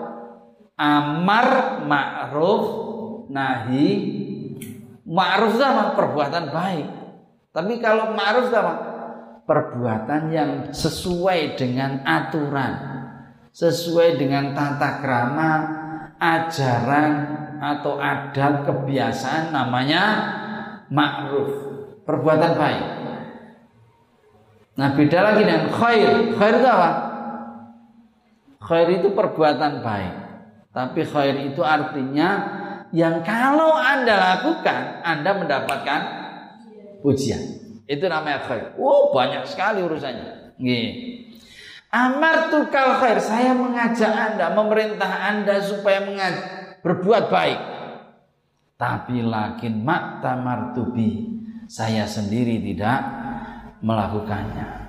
amar 0.78 1.80
ma'ruf 1.86 2.64
nahi 3.30 3.89
ma'ruf 5.05 5.51
itu 5.53 5.66
apa? 5.66 5.84
perbuatan 5.93 6.45
baik 6.49 6.88
tapi 7.53 7.78
kalau 7.78 8.18
ma'ruf 8.18 8.49
itu 8.49 8.57
apa? 8.57 8.76
perbuatan 9.45 10.22
yang 10.34 10.51
sesuai 10.74 11.59
dengan 11.59 12.01
aturan 12.01 12.74
sesuai 13.53 14.18
dengan 14.18 14.57
tata 14.57 14.97
krama 15.03 15.51
ajaran 16.18 17.11
atau 17.61 18.01
adat 18.01 18.66
kebiasaan 18.66 19.53
namanya 19.53 20.03
ma'ruf 20.89 21.51
perbuatan 22.01 22.51
baik 22.57 22.86
nah 24.74 24.89
beda 24.97 25.20
lagi 25.22 25.41
dengan 25.45 25.70
khair 25.70 26.34
khair 26.34 26.55
itu 26.57 26.66
apa? 26.66 27.12
Khair 28.64 28.88
itu 28.95 29.11
perbuatan 29.11 29.84
baik 29.84 30.14
tapi 30.74 31.05
khair 31.05 31.53
itu 31.53 31.61
artinya 31.61 32.30
yang 32.93 33.26
kalau 33.26 33.74
Anda 33.74 34.18
lakukan, 34.18 35.01
Anda 35.01 35.34
mendapatkan 35.38 36.01
pujian. 37.01 37.41
Itu 37.89 38.05
namanya 38.05 38.45
khair. 38.45 38.78
Oh, 38.78 39.09
banyak 39.14 39.49
sekali 39.49 39.82
urusannya. 39.82 40.57
Nih. 40.61 40.89
Amar 41.93 42.53
tukal 42.53 43.01
khair. 43.01 43.18
Saya 43.18 43.57
mengajak 43.57 44.14
Anda, 44.14 44.53
memerintah 44.53 45.09
Anda 45.09 45.61
supaya 45.61 46.05
berbuat 46.86 47.34
baik. 47.34 47.59
Tapi 48.78 49.26
lakin 49.26 49.82
mak 49.82 50.22
tamartubi. 50.22 51.34
Saya 51.66 52.05
sendiri 52.05 52.61
tidak 52.61 53.01
melakukannya. 53.82 54.83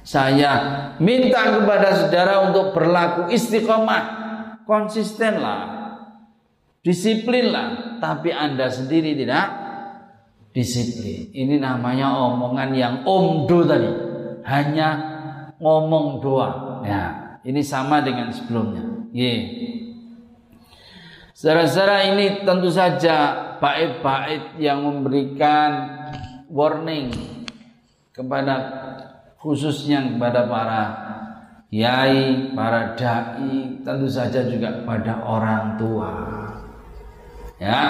Saya 0.00 0.52
minta 0.96 1.60
kepada 1.60 1.92
saudara 1.92 2.48
untuk 2.48 2.72
berlaku 2.72 3.28
istiqomah 3.28 4.02
konsistenlah, 4.64 5.60
disiplinlah, 6.80 7.98
tapi 7.98 8.30
Anda 8.30 8.70
sendiri 8.70 9.18
tidak 9.18 9.46
disiplin. 10.54 11.34
Ini 11.34 11.58
namanya 11.58 12.14
omongan 12.16 12.70
yang 12.72 12.94
omdo 13.02 13.66
tadi, 13.66 13.90
hanya 14.46 14.88
ngomong 15.60 16.22
doang. 16.22 16.86
Ya, 16.86 17.36
ini 17.44 17.60
sama 17.60 18.00
dengan 18.00 18.32
sebelumnya. 18.32 18.86
Ye. 19.10 19.34
Saudara-saudara 21.36 22.04
ini 22.14 22.44
tentu 22.44 22.68
saja 22.68 23.32
bait-bait 23.58 24.60
yang 24.60 24.84
memberikan 24.84 25.98
warning 26.52 27.10
kepada 28.12 28.54
khususnya 29.40 30.04
kepada 30.04 30.44
para 30.44 30.82
kiai, 31.72 32.52
para 32.52 32.92
dai, 32.92 33.80
tentu 33.80 34.06
saja 34.06 34.44
juga 34.44 34.84
pada 34.84 35.24
orang 35.24 35.80
tua. 35.80 36.12
Ya. 37.56 37.84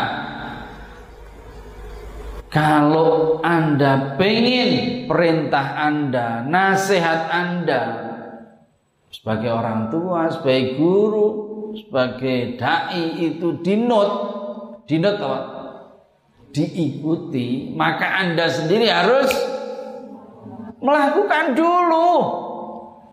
Kalau 2.51 3.39
Anda 3.47 4.19
pengen 4.19 5.07
perintah 5.07 5.87
Anda, 5.87 6.43
nasihat 6.47 7.31
Anda 7.31 7.83
sebagai 9.11 9.55
orang 9.55 9.91
tua, 9.91 10.31
sebagai 10.35 10.79
guru, 10.79 11.29
sebagai 11.79 12.59
dai 12.59 13.23
itu 13.23 13.59
dinot, 13.63 14.11
dinot 14.87 15.19
apa? 15.19 15.41
Diikuti, 16.51 17.71
maka 17.79 18.27
Anda 18.27 18.51
sendiri 18.51 18.91
harus 18.91 19.31
melakukan 20.81 21.55
dulu 21.55 22.09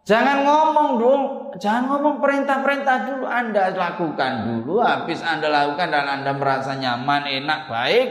Jangan 0.08 0.48
ngomong 0.48 0.90
dulu, 1.04 1.16
jangan 1.60 1.84
ngomong 1.92 2.24
perintah-perintah 2.24 3.12
dulu. 3.12 3.28
Anda 3.28 3.76
lakukan 3.76 4.48
dulu, 4.48 4.80
habis 4.80 5.20
Anda 5.20 5.52
lakukan 5.52 5.92
dan 5.92 6.08
Anda 6.08 6.32
merasa 6.32 6.80
nyaman, 6.80 7.28
enak, 7.28 7.68
baik, 7.68 8.08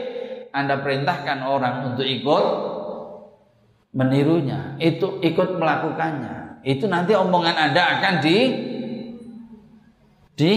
Anda 0.53 0.77
perintahkan 0.77 1.41
orang 1.41 1.89
untuk 1.89 2.05
ikut 2.05 2.45
menirunya, 3.97 4.77
itu 4.77 5.17
ikut 5.25 5.57
melakukannya. 5.57 6.61
Itu 6.61 6.85
nanti 6.85 7.17
omongan 7.17 7.57
Anda 7.57 7.81
akan 7.97 8.13
di 8.21 8.37
di, 10.37 10.53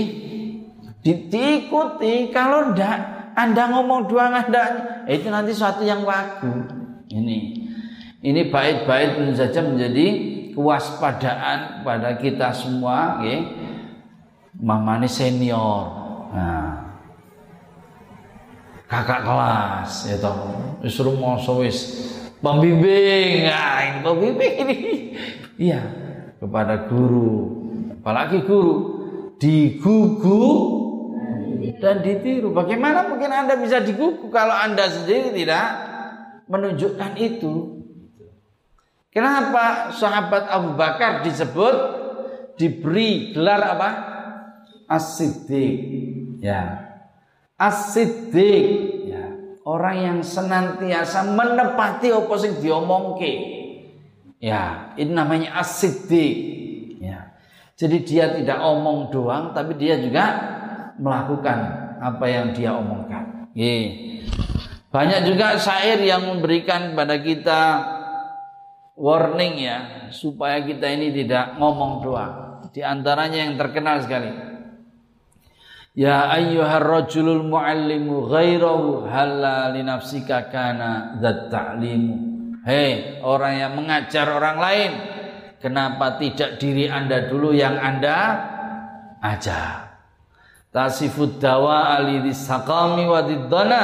di 1.01 1.13
diikuti. 1.25 2.29
Kalau 2.29 2.69
enggak, 2.69 3.33
Anda 3.33 3.65
ngomong 3.65 4.13
dua 4.13 4.29
Anda 4.29 4.65
itu 5.09 5.33
nanti 5.33 5.57
suatu 5.57 5.89
yang 5.89 6.05
wagu. 6.05 6.69
Ini 7.09 7.50
ini 8.21 8.53
bait-bait 8.53 9.17
saja 9.33 9.65
menjadi 9.65 10.07
kewaspadaan 10.53 11.81
pada 11.81 12.21
kita 12.21 12.53
semua 12.53 13.21
nggih. 13.21 13.41
Mamane 14.61 15.09
senior. 15.09 15.89
Nah. 16.37 16.93
Kakak 18.91 19.23
kelas 19.23 20.11
ya 20.11 20.19
wis 20.83 20.99
rumoso 20.99 21.63
wis 21.63 21.79
pembimbing. 22.43 23.47
Nah 23.49 24.05
pembimbing 24.05 24.55
ini. 24.67 24.77
Iya 25.61 25.81
kepada 26.41 26.89
guru. 26.89 27.53
Apalagi 28.01 28.41
guru. 28.49 28.77
Digugu 29.37 30.45
dan 31.81 32.01
ditiru. 32.01 32.53
Bagaimana 32.53 33.09
mungkin 33.09 33.29
anda 33.29 33.61
bisa 33.61 33.85
digugu 33.85 34.33
kalau 34.33 34.57
anda 34.57 34.89
sendiri 34.89 35.37
tidak 35.37 35.69
menunjukkan 36.49 37.13
itu 37.21 37.70
Kenapa 39.11 39.91
sahabat 39.91 40.47
Abu 40.47 40.79
Bakar 40.79 41.27
disebut 41.27 41.75
diberi 42.55 43.35
gelar 43.35 43.59
apa? 43.75 43.91
As-Siddiq. 44.87 45.79
Ya. 46.39 46.95
As-Siddiq. 47.59 48.67
Ya. 49.11 49.35
Orang 49.67 49.97
yang 49.99 50.19
senantiasa 50.23 51.27
menepati 51.27 52.15
apa 52.15 52.35
sing 52.39 52.63
diomongke. 52.63 53.33
Ya, 54.39 54.95
ini 54.95 55.11
namanya 55.11 55.59
As-Siddiq. 55.59 56.35
Ya. 57.03 57.35
Jadi 57.75 58.07
dia 58.07 58.31
tidak 58.31 58.63
omong 58.63 59.11
doang 59.11 59.51
tapi 59.51 59.75
dia 59.75 59.99
juga 59.99 60.39
melakukan 61.03 61.59
apa 61.99 62.25
yang 62.31 62.55
dia 62.55 62.79
omongkan. 62.79 63.51
Ya. 63.59 63.91
Banyak 64.91 65.27
juga 65.27 65.59
syair 65.59 65.99
yang 65.99 66.31
memberikan 66.31 66.95
kepada 66.95 67.17
kita 67.19 67.61
warning 69.01 69.65
ya 69.65 69.79
supaya 70.13 70.61
kita 70.61 70.85
ini 70.93 71.09
tidak 71.17 71.57
ngomong 71.57 72.05
doang. 72.05 72.35
Di 72.69 72.85
antaranya 72.85 73.49
yang 73.49 73.57
terkenal 73.57 74.05
sekali. 74.05 74.31
Ya 75.97 76.31
ayyuhar 76.31 76.85
rajulul 76.85 77.43
muallimu 77.43 78.31
ghairahu 78.31 79.09
halla 79.11 79.73
li 79.75 79.83
nafsika 79.83 80.53
kana 80.53 81.19
dzat 81.19 81.51
ta'limu. 81.51 82.17
Hei, 82.63 83.19
orang 83.25 83.55
yang 83.57 83.73
mengajar 83.75 84.29
orang 84.29 84.61
lain, 84.61 84.91
kenapa 85.65 86.21
tidak 86.21 86.61
diri 86.61 86.87
Anda 86.87 87.27
dulu 87.27 87.57
yang 87.57 87.75
Anda 87.81 88.17
ajar? 89.19 89.99
Tasifud 90.71 91.43
dawa 91.43 91.99
ali 91.99 92.23
disaqami 92.23 93.03
wa 93.11 93.27
diddana 93.27 93.83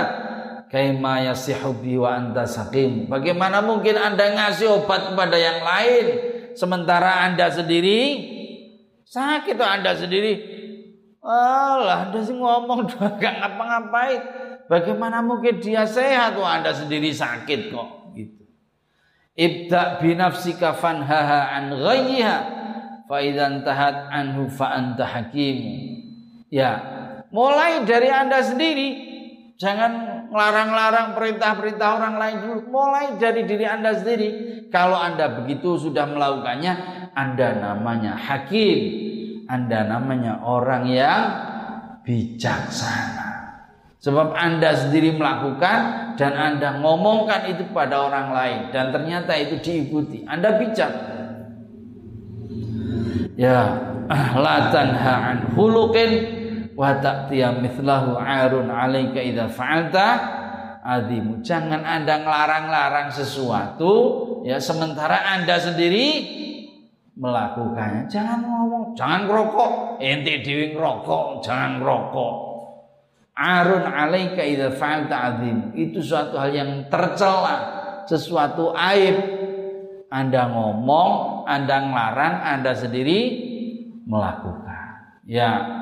kaima 0.76 1.24
yasihu 1.24 1.72
bi 1.80 1.96
wa 1.96 2.20
anta 2.20 2.44
sakim. 2.44 3.08
Bagaimana 3.08 3.64
mungkin 3.64 3.96
Anda 3.96 4.36
ngasih 4.36 4.84
obat 4.84 5.08
kepada 5.08 5.40
yang 5.40 5.64
lain 5.64 6.04
sementara 6.52 7.24
Anda 7.24 7.48
sendiri 7.48 8.00
sakit 9.08 9.56
tuh 9.56 9.64
Anda 9.64 9.96
sendiri. 9.96 10.52
Allah, 11.24 12.06
Anda 12.06 12.20
sih 12.20 12.36
ngomong 12.36 12.92
gak 13.16 13.34
ngapa-ngapain. 13.40 14.20
Bagaimana 14.68 15.24
mungkin 15.24 15.64
dia 15.64 15.88
sehat 15.88 16.36
tuh 16.36 16.44
Anda 16.44 16.76
sendiri 16.76 17.08
sakit 17.08 17.72
kok 17.72 18.12
gitu. 18.12 18.44
Ibda 19.32 20.04
binafsika 20.04 20.76
fanhaha 20.76 21.56
an 21.56 21.72
ghayyiha 21.72 22.36
fa 23.08 23.16
idzan 23.24 23.64
tahat 23.64 24.12
anhu 24.12 24.44
fa 24.52 24.76
anta 24.76 25.08
hakim. 25.08 25.56
Ya, 26.52 26.78
mulai 27.32 27.80
dari 27.88 28.12
Anda 28.12 28.44
sendiri 28.44 29.06
Jangan 29.56 30.15
larang-larang 30.36 31.16
perintah-perintah 31.16 31.88
orang 31.96 32.14
lain 32.20 32.36
dulu. 32.44 32.60
Mulai 32.68 33.16
dari 33.16 33.48
diri 33.48 33.64
Anda 33.64 33.96
sendiri. 33.96 34.28
Kalau 34.68 35.00
Anda 35.00 35.40
begitu 35.40 35.80
sudah 35.80 36.04
melakukannya, 36.04 36.72
Anda 37.16 37.56
namanya 37.56 38.14
hakim. 38.14 38.78
Anda 39.48 39.88
namanya 39.88 40.44
orang 40.44 40.84
yang 40.92 41.22
bijaksana. 42.04 43.26
Sebab 43.96 44.36
Anda 44.36 44.76
sendiri 44.76 45.16
melakukan 45.16 46.14
dan 46.20 46.32
Anda 46.36 46.78
ngomongkan 46.78 47.50
itu 47.50 47.66
pada 47.72 48.06
orang 48.06 48.30
lain 48.30 48.60
dan 48.70 48.92
ternyata 48.92 49.32
itu 49.34 49.58
diikuti. 49.58 50.22
Anda 50.28 50.60
bijak. 50.60 50.92
Ya, 53.36 53.58
la 54.44 54.56
hulukin 55.56 56.35
wa 56.76 57.00
ta'tiya 57.00 57.56
mithlahu 57.56 58.20
'arun 58.20 58.68
'alaika 58.68 59.18
idza 59.18 59.48
fa'alta 59.48 60.06
azimu. 60.84 61.40
Jangan 61.40 61.82
Anda 61.82 62.22
ngelarang-larang 62.22 63.10
sesuatu 63.10 63.92
ya 64.44 64.60
sementara 64.60 65.34
Anda 65.34 65.56
sendiri 65.58 66.36
melakukannya. 67.16 68.06
Jangan 68.12 68.44
ngomong, 68.44 68.84
jangan 68.92 69.24
ngerokok. 69.26 69.72
Ente 70.04 70.44
dhewe 70.44 70.76
ngerokok, 70.76 71.40
jangan 71.42 71.80
ngerokok. 71.80 72.34
Arun 73.36 73.84
'alaika 73.84 74.44
idza 74.44 74.68
fa'alta 74.76 75.16
azim. 75.32 75.72
Itu 75.72 76.04
suatu 76.04 76.36
hal 76.36 76.52
yang 76.52 76.70
tercela, 76.92 77.56
sesuatu 78.04 78.76
aib. 78.76 79.16
Anda 80.06 80.48
ngomong, 80.48 81.44
Anda 81.50 81.82
ngelarang, 81.82 82.34
Anda 82.46 82.72
sendiri 82.78 83.20
melakukan. 84.06 85.20
Ya, 85.26 85.75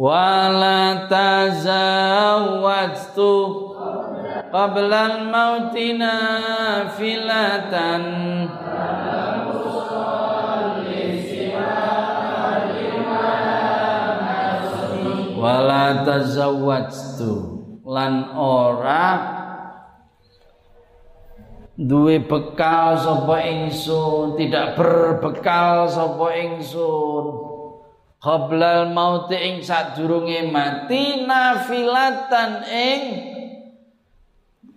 wala 0.00 1.04
tazawwajtu 1.12 3.36
qabla 4.48 5.12
al-maut 5.12 5.76
nafilatan 6.00 8.02
wala 15.36 16.08
tazawwajtu. 16.08 17.60
Lan 17.90 18.38
ora 18.38 19.18
duwe 21.74 22.22
bekal 22.22 22.94
sapa 23.02 23.42
ingsun 23.44 24.38
tidak 24.38 24.78
berbekal 24.78 25.90
sapa 25.90 26.38
ingsun 26.38 27.49
Qoblal 28.20 28.92
mauti 28.92 29.32
ing 29.32 29.64
sadurunge 29.64 30.44
mati 30.52 31.24
nafilatan 31.24 32.68
ing 32.68 33.02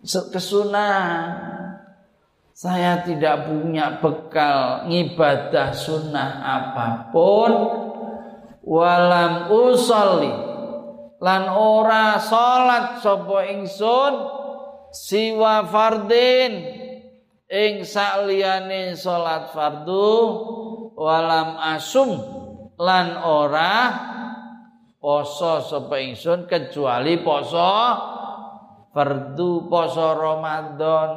kesunahan. 0.07 1.51
Saya 2.55 3.03
tidak 3.03 3.51
punya 3.51 3.99
bekal 3.99 4.87
ngibadah 4.87 5.75
sunnah 5.75 6.39
apa 6.39 7.11
pun. 7.11 7.51
Walam 8.63 9.51
usolli. 9.51 10.31
Lan 11.19 11.43
ora 11.51 12.15
salat 12.23 13.03
sapa 13.03 13.43
ingsun 13.51 14.13
siwa 14.87 15.67
fardin. 15.67 16.79
Ing 17.51 17.83
sakliyane 17.83 18.95
salat 18.95 19.51
fardu 19.51 20.15
walam 20.95 21.59
asum 21.75 22.42
lan 22.83 23.23
ora 23.23 23.75
poso 24.99 25.63
sapa 25.63 25.95
ingsun 26.03 26.43
kecuali 26.47 27.23
poso 27.23 27.71
fardu 28.91 29.71
poso 29.71 30.07
Ramadan. 30.15 31.11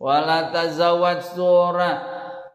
Wala 0.00 0.52
tazawwaj 0.52 1.20
sura 1.36 1.92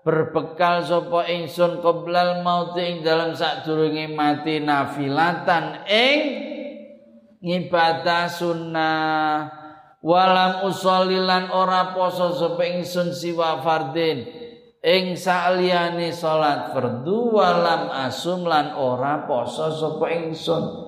berbekal 0.01 0.85
sapa 0.85 1.29
ingsun 1.29 1.81
qoblal 1.85 2.41
maut 2.41 2.73
ing 2.81 3.05
dalam 3.05 3.37
sadurunge 3.37 4.09
mati 4.09 4.57
nafilatan 4.61 5.85
ing 5.85 6.19
ngibadah 7.39 8.25
sunnah. 8.25 9.55
Walam 9.99 10.63
usollilan 10.63 11.51
ora 11.51 11.91
poso 11.91 12.31
sapa 12.33 12.63
ingsun 12.65 13.11
siwa 13.11 13.59
fardin 13.59 14.48
ing 14.79 15.15
saliyane 15.15 16.11
salat 16.15 16.71
fardu 16.71 17.35
walam 17.35 17.91
asum 18.07 18.47
lan 18.47 18.75
ora 18.75 19.27
poso 19.27 19.67
sapa 19.71 20.07
ingsun. 20.11 20.87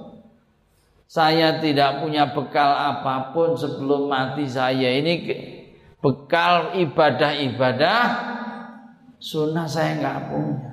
Saya 1.12 1.60
tidak 1.60 2.00
punya 2.00 2.32
bekal 2.32 2.72
apa 2.72 3.36
pun 3.36 3.52
sebelum 3.60 4.08
mati 4.08 4.48
saya. 4.48 4.96
Ini 4.96 5.14
bekal 6.00 6.80
ibadah-ibadah 6.80 8.04
sunnah 9.20 9.68
saya 9.68 10.00
nggak 10.00 10.20
punya. 10.32 10.72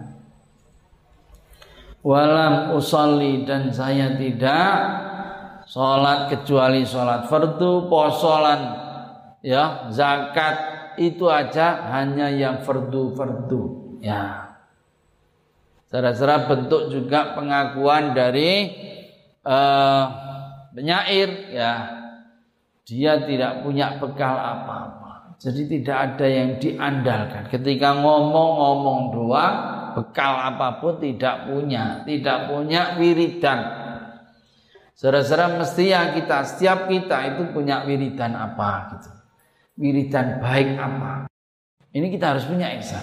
Walam 2.06 2.78
usolli 2.78 3.42
dan 3.42 3.74
saya 3.74 4.14
tidak 4.14 4.78
sholat 5.66 6.30
kecuali 6.30 6.86
sholat 6.86 7.26
fardu 7.26 7.90
posolan 7.90 8.60
ya 9.42 9.90
zakat 9.90 10.77
itu 10.98 11.30
aja 11.30 11.94
hanya 11.94 12.28
yang 12.28 12.66
fardu-fardu. 12.66 13.62
Ya. 14.02 14.54
Secara 15.88 16.44
bentuk 16.44 16.92
juga 16.92 17.32
pengakuan 17.32 18.12
dari 18.12 18.68
uh, 19.46 20.04
penyair 20.76 21.54
ya. 21.54 21.72
Dia 22.84 23.24
tidak 23.24 23.64
punya 23.64 23.96
bekal 24.00 24.36
apa-apa. 24.36 25.36
Jadi 25.38 25.68
tidak 25.68 25.96
ada 25.96 26.26
yang 26.26 26.50
diandalkan. 26.56 27.46
Ketika 27.52 27.94
ngomong-ngomong 28.00 29.00
doang 29.12 29.56
bekal 29.96 30.32
apa 30.40 30.80
pun 30.80 30.96
tidak 31.00 31.48
punya. 31.48 32.04
Tidak 32.04 32.38
punya 32.48 32.96
wiridan. 32.96 33.60
Saudara-saudara 34.98 35.62
mesti 35.62 35.94
yang 35.94 36.16
kita 36.16 36.42
setiap 36.42 36.90
kita 36.90 37.36
itu 37.36 37.54
punya 37.54 37.86
wiridan 37.86 38.34
apa 38.34 38.98
gitu 38.98 39.17
wiridan 39.78 40.42
baik 40.42 40.74
apa. 40.74 41.30
Ini 41.94 42.06
kita 42.12 42.36
harus 42.36 42.44
punya 42.44 42.74
ihsan. 42.82 43.00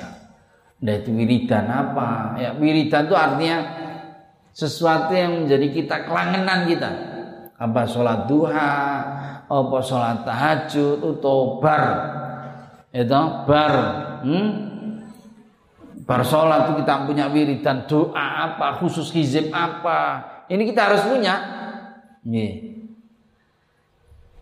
Nah 0.83 0.93
itu 0.93 1.09
wiridan 1.15 1.65
apa? 1.71 2.35
Ya 2.37 2.51
wiridan 2.53 3.07
itu 3.07 3.15
artinya 3.15 3.57
sesuatu 4.51 5.15
yang 5.15 5.47
menjadi 5.47 5.67
kita 5.71 5.95
kelangenan 6.05 6.67
kita. 6.69 6.91
Apa 7.55 7.87
sholat 7.87 8.27
duha, 8.27 8.75
apa 9.47 9.77
sholat 9.79 10.27
tahajud, 10.27 10.99
atau 10.99 11.63
bar, 11.63 11.83
itu 12.91 13.21
bar, 13.47 13.73
hmm? 14.27 14.49
bar 16.03 16.21
sholat 16.27 16.67
itu 16.67 16.83
kita 16.83 17.07
punya 17.07 17.31
wiridan 17.31 17.87
doa 17.87 18.51
apa, 18.51 18.75
khusus 18.83 19.07
hizib 19.15 19.55
apa. 19.55 20.23
Ini 20.51 20.61
kita 20.67 20.81
harus 20.91 21.07
punya. 21.07 21.35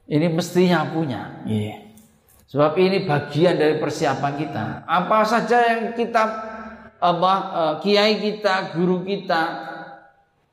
Ini 0.09 0.27
mestinya 0.33 0.89
punya. 0.89 1.45
Yeah. 1.45 1.82
Sebab 2.53 2.77
ini 2.77 3.09
bagian 3.09 3.57
dari 3.57 3.81
persiapan 3.81 4.33
kita. 4.37 4.63
Apa 4.85 5.25
saja 5.25 5.73
yang 5.73 5.97
kita 5.97 6.21
apa 7.01 7.33
uh, 7.49 7.73
kiai 7.81 8.21
kita, 8.21 8.77
guru 8.77 9.01
kita 9.01 9.73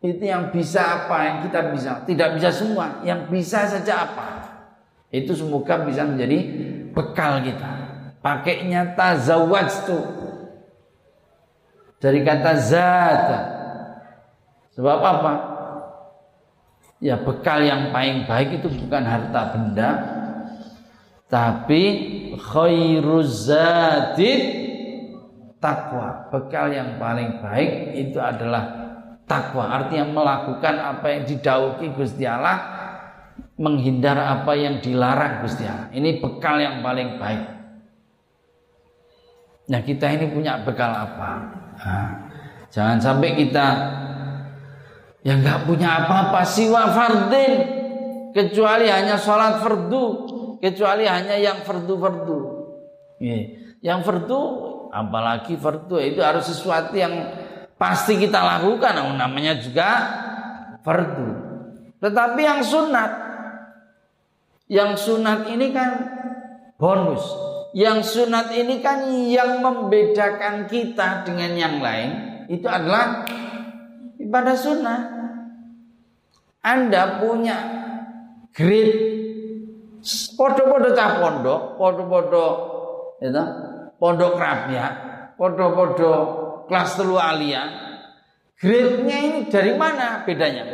itu 0.01 0.25
yang 0.25 0.49
bisa 0.49 0.81
apa 0.81 1.17
yang 1.29 1.37
kita 1.45 1.61
bisa. 1.77 2.01
Tidak 2.09 2.41
bisa 2.41 2.49
semua, 2.49 3.05
yang 3.05 3.29
bisa 3.29 3.69
saja 3.69 4.09
apa. 4.09 4.29
Itu 5.13 5.37
semoga 5.37 5.85
bisa 5.85 6.09
menjadi 6.09 6.39
bekal 6.97 7.45
kita. 7.45 7.69
Pakainya 8.25 8.97
tazawwaj 8.97 9.71
tuh. 9.85 10.05
Dari 12.01 12.25
kata 12.25 12.53
zat. 12.65 13.29
Sebab 14.73 14.99
apa? 15.05 15.33
Ya 17.05 17.21
bekal 17.21 17.61
yang 17.61 17.93
paling 17.93 18.25
baik 18.25 18.61
itu 18.61 18.73
bukan 18.73 19.05
harta 19.05 19.53
benda, 19.53 20.20
tapi 21.31 21.83
khairuz 22.35 23.47
zadid 23.47 24.43
takwa. 25.63 26.27
Bekal 26.35 26.75
yang 26.75 26.99
paling 26.99 27.39
baik 27.39 27.95
itu 27.95 28.19
adalah 28.19 28.67
takwa. 29.31 29.71
Artinya 29.71 30.11
melakukan 30.11 30.75
apa 30.83 31.07
yang 31.15 31.23
didauki 31.23 31.95
Gusti 31.95 32.27
Allah, 32.27 32.59
menghindar 33.55 34.19
apa 34.19 34.59
yang 34.59 34.83
dilarang 34.83 35.47
Gusti 35.47 35.63
Allah. 35.63 35.87
Ini 35.95 36.19
bekal 36.19 36.59
yang 36.59 36.83
paling 36.83 37.23
baik. 37.23 37.43
Nah 39.71 39.81
kita 39.87 40.11
ini 40.11 40.27
punya 40.35 40.67
bekal 40.67 40.91
apa? 40.91 41.31
Nah, 41.79 42.11
jangan 42.75 42.99
sampai 42.99 43.39
kita 43.39 43.67
yang 45.23 45.47
nggak 45.47 45.63
punya 45.63 46.03
apa-apa 46.03 46.43
siwa 46.43 46.91
fardin 46.91 47.53
kecuali 48.35 48.91
hanya 48.91 49.15
sholat 49.15 49.63
fardu 49.63 50.40
kecuali 50.61 51.09
hanya 51.09 51.35
yang 51.41 51.65
fardu-fardu. 51.65 52.39
Yang 53.81 54.01
fardu 54.05 54.41
apalagi 54.93 55.57
fardu 55.57 55.97
itu 55.99 56.21
harus 56.21 56.47
sesuatu 56.53 56.93
yang 56.95 57.13
pasti 57.81 58.21
kita 58.21 58.39
lakukan 58.39 59.01
namanya 59.17 59.57
juga 59.57 59.89
fardu. 60.85 61.29
Tetapi 62.01 62.41
yang 62.45 62.61
sunat 62.61 63.13
yang 64.71 64.95
sunat 64.95 65.51
ini 65.51 65.75
kan 65.75 65.91
bonus. 66.79 67.25
Yang 67.75 68.19
sunat 68.19 68.55
ini 68.55 68.83
kan 68.83 69.07
yang 69.11 69.63
membedakan 69.63 70.71
kita 70.71 71.23
dengan 71.27 71.53
yang 71.55 71.77
lain 71.83 72.11
itu 72.47 72.67
adalah 72.67 73.27
ibadah 74.19 74.57
sunnah. 74.59 75.01
Anda 76.61 77.23
punya 77.23 77.57
grade 78.53 79.20
podo-podo 80.41 80.97
cah 80.97 81.21
pondok, 81.21 81.61
podo-podo 81.77 82.47
itu, 83.21 83.45
pondok 84.01 84.41
kerapia, 84.41 84.87
podo-podo 85.37 86.13
kelas 86.65 86.97
telu 86.97 87.21
alia. 87.21 87.69
Grade-nya 88.57 89.19
ini 89.21 89.41
dari 89.53 89.77
mana 89.77 90.25
bedanya? 90.25 90.65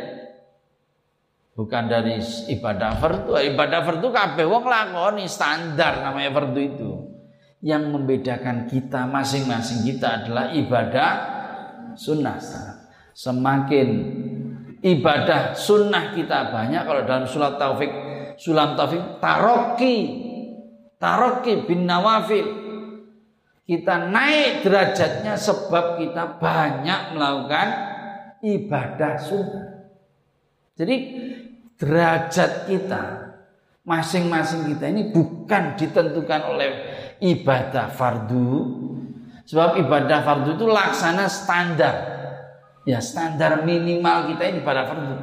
Bukan 1.55 1.83
dari 1.87 2.19
ibadah 2.51 2.99
fardu. 2.99 3.35
Ibadah 3.35 3.79
fardu 3.83 4.07
kabeh 4.11 4.45
wong 4.47 4.63
lakoni 4.67 5.27
standar 5.27 6.03
namanya 6.03 6.31
fardu 6.31 6.59
itu. 6.63 6.91
Yang 7.63 7.83
membedakan 7.91 8.69
kita 8.69 9.07
masing-masing 9.07 9.83
kita 9.83 10.23
adalah 10.23 10.51
ibadah 10.51 11.11
sunnah. 11.97 12.37
Semakin 13.15 13.87
ibadah 14.83 15.57
sunnah 15.57 16.13
kita 16.13 16.53
banyak 16.53 16.83
kalau 16.85 17.01
dalam 17.07 17.25
sulat 17.25 17.57
taufik 17.57 18.06
sulam 18.37 18.77
taufik 18.77 19.19
taroki 19.19 19.97
taroki 21.01 21.65
bin 21.65 21.89
nawafil 21.89 22.47
kita 23.67 24.07
naik 24.07 24.63
derajatnya 24.63 25.35
sebab 25.35 25.99
kita 25.99 26.39
banyak 26.39 27.19
melakukan 27.19 27.67
ibadah 28.39 29.19
sunnah. 29.19 29.91
Jadi 30.79 30.95
derajat 31.75 32.71
kita 32.71 33.03
masing-masing 33.83 34.71
kita 34.71 34.87
ini 34.87 35.11
bukan 35.11 35.75
ditentukan 35.75 36.41
oleh 36.47 36.69
ibadah 37.19 37.91
fardu. 37.91 38.47
Sebab 39.43 39.83
ibadah 39.83 40.23
fardu 40.23 40.55
itu 40.55 40.63
laksana 40.63 41.27
standar 41.27 42.17
Ya 42.87 43.03
standar 43.03 43.67
minimal 43.67 44.31
kita 44.31 44.47
ini 44.47 44.63
pada 44.63 44.87
fardu. 44.87 45.19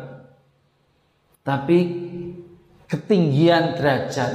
Tapi 1.40 2.03
ketinggian 2.88 3.78
derajat, 3.78 4.32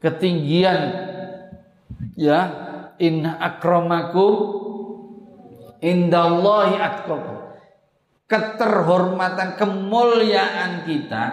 ketinggian 0.00 0.80
ya 2.16 2.40
inna 3.00 3.36
akramakum 3.40 4.34
indallahi 5.80 6.76
atqakum. 6.76 7.38
Keterhormatan, 8.30 9.58
kemuliaan 9.58 10.86
kita 10.86 11.24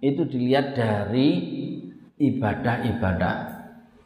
itu 0.00 0.24
dilihat 0.24 0.72
dari 0.72 1.28
ibadah-ibadah 2.16 3.34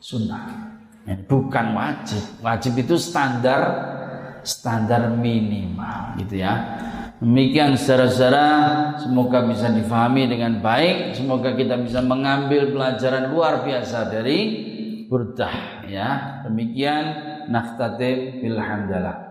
sunnah. 0.03 0.75
Bukan 1.07 1.67
wajib. 1.79 2.43
Wajib 2.43 2.83
itu 2.83 2.99
standar 2.99 3.63
standar 4.43 5.07
minimal 5.15 6.19
gitu 6.19 6.43
ya. 6.43 6.55
Demikian 7.17 7.81
secara-secara 7.81 8.47
semoga 9.01 9.41
bisa 9.49 9.73
difahami 9.73 10.29
dengan 10.29 10.61
baik, 10.61 11.17
semoga 11.17 11.57
kita 11.57 11.81
bisa 11.81 12.05
mengambil 12.05 12.69
pelajaran 12.77 13.33
luar 13.33 13.65
biasa 13.65 14.13
dari 14.13 14.39
Burdah 15.09 15.87
ya. 15.89 16.09
Demikian 16.45 17.05
naktatim 17.49 18.45
bilhamdalah. 18.45 19.26